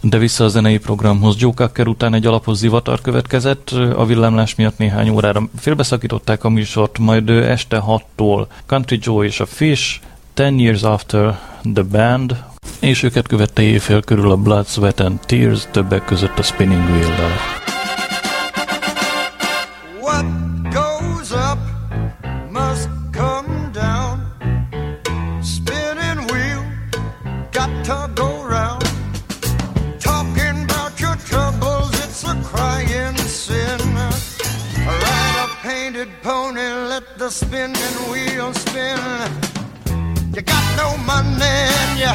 De 0.00 0.18
vissza 0.18 0.44
a 0.44 0.48
zenei 0.48 0.78
programhoz. 0.78 1.36
Joe 1.38 1.52
Cocker 1.54 1.86
után 1.86 2.14
egy 2.14 2.26
alapos 2.26 2.56
zivatar 2.56 3.00
következett, 3.00 3.70
a 3.70 4.04
villámlás 4.04 4.54
miatt 4.54 4.78
néhány 4.78 5.08
órára 5.08 5.48
félbeszakították 5.58 6.44
a 6.44 6.48
műsort, 6.48 6.98
majd 6.98 7.28
este 7.28 7.82
6-tól 7.86 8.46
Country 8.66 8.98
Joe 9.02 9.24
és 9.24 9.40
a 9.40 9.46
Fish, 9.46 10.00
Ten 10.34 10.58
Years 10.58 10.82
After 10.82 11.38
The 11.74 11.82
Band, 11.82 12.44
és 12.80 13.02
őket 13.02 13.26
követte 13.26 13.62
éjfél 13.62 14.02
körül 14.02 14.30
a 14.30 14.36
Blood, 14.36 14.66
Sweat 14.66 15.00
and 15.00 15.18
Tears, 15.26 15.66
többek 15.70 16.04
között 16.04 16.38
a 16.38 16.42
Spinning 16.42 16.88
Wheel-dal. 16.90 17.30
What 20.00 20.45
the 37.26 37.32
spinning 37.32 37.98
wheel 38.12 38.52
spin. 38.54 39.00
You 40.32 40.42
got 40.42 40.64
no 40.76 40.96
money 41.12 41.56
and 41.82 41.92
you, 42.04 42.14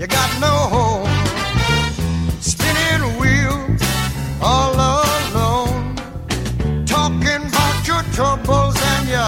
you 0.00 0.06
got 0.08 0.30
no 0.40 0.54
home. 0.74 1.14
Spinning 2.40 3.06
wheel, 3.20 3.56
all 4.42 4.74
alone 4.74 5.94
talking 6.86 7.42
about 7.50 7.86
your 7.86 8.02
troubles 8.16 8.76
and 8.92 9.04
you 9.14 9.26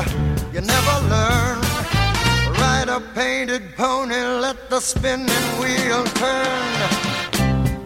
you 0.52 0.60
never 0.60 0.96
learn. 1.12 1.60
Ride 2.58 2.88
a 2.88 3.00
painted 3.14 3.62
pony, 3.76 4.20
let 4.44 4.68
the 4.68 4.80
spinning 4.80 5.48
wheel 5.60 6.02
turn. 6.22 6.72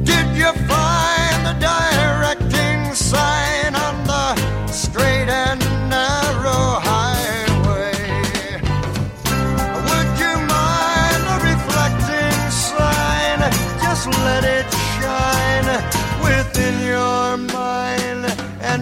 Did 0.03 0.29
you 0.35 0.51
find 0.73 1.39
the 1.49 1.55
directing 1.61 2.95
sign 2.95 3.58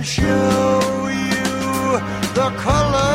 show 0.07 1.09
you 1.09 1.98
the 2.34 2.48
colors 2.59 3.05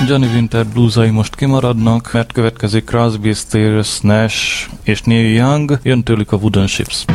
Johnny 0.07 0.27
Winter 0.33 0.65
bluesai 0.65 1.09
most 1.09 1.35
kimaradnak, 1.35 2.11
mert 2.13 2.31
következik 2.31 2.85
Crosby, 2.85 3.33
Stills, 3.33 3.99
Nash 3.99 4.67
és 4.83 5.01
Neil 5.01 5.33
Young, 5.33 5.79
jön 5.83 6.03
tőlük 6.03 6.31
a 6.31 6.35
Wooden 6.35 6.67
Ships. 6.67 7.05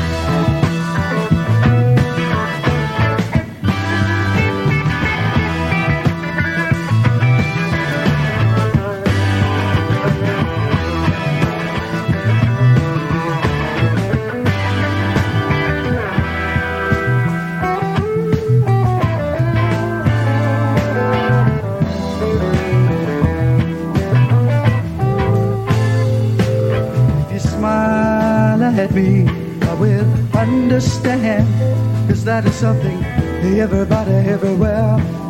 Is 32.46 32.54
something 32.54 33.02
everybody 33.58 34.12
everywhere 34.12 35.27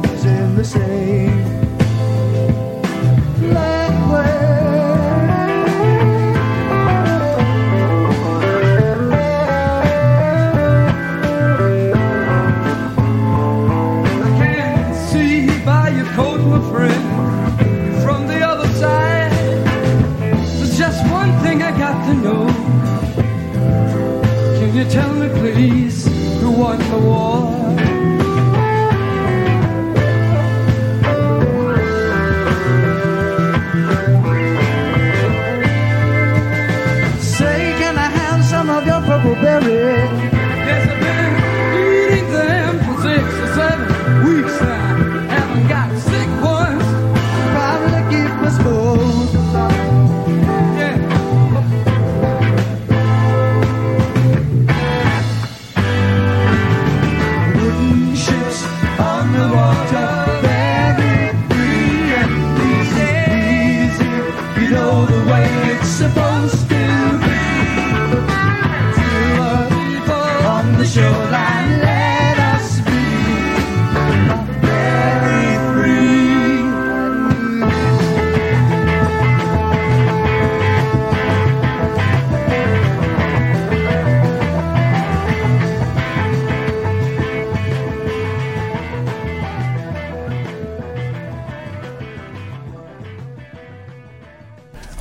the 64.90 65.30
way 65.30 65.44
it's 65.72 65.88
supposed 65.88 66.68
to. 66.70 67.17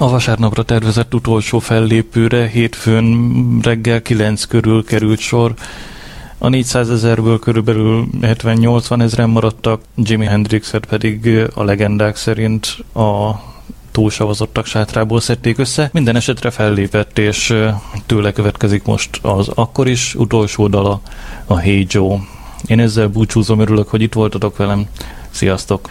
A 0.07 0.09
vasárnapra 0.09 0.63
tervezett 0.63 1.13
utolsó 1.13 1.59
fellépőre 1.59 2.47
hétfőn 2.47 3.59
reggel 3.61 4.01
9 4.01 4.45
körül 4.45 4.83
került 4.85 5.19
sor. 5.19 5.53
A 6.37 6.49
400 6.49 6.89
ezerből 6.89 7.39
körülbelül 7.39 8.07
70-80 8.21 9.01
ezeren 9.01 9.29
maradtak, 9.29 9.81
Jimi 9.95 10.25
Hendrixet 10.25 10.85
pedig 10.85 11.47
a 11.53 11.63
legendák 11.63 12.15
szerint 12.15 12.77
a 12.93 13.31
túlsavazottak 13.91 14.65
sátrából 14.65 15.19
szedték 15.19 15.57
össze. 15.57 15.89
Minden 15.93 16.15
esetre 16.15 16.49
fellépett, 16.49 17.17
és 17.17 17.53
tőle 18.05 18.31
következik 18.31 18.83
most 18.83 19.19
az 19.21 19.47
akkor 19.47 19.87
is 19.87 20.15
utolsó 20.15 20.67
dala, 20.67 21.01
a 21.45 21.57
Hey 21.57 21.85
Joe. 21.89 22.17
Én 22.65 22.79
ezzel 22.79 23.07
búcsúzom, 23.07 23.59
örülök, 23.59 23.87
hogy 23.87 24.01
itt 24.01 24.13
voltatok 24.13 24.57
velem. 24.57 24.87
Sziasztok! 25.29 25.89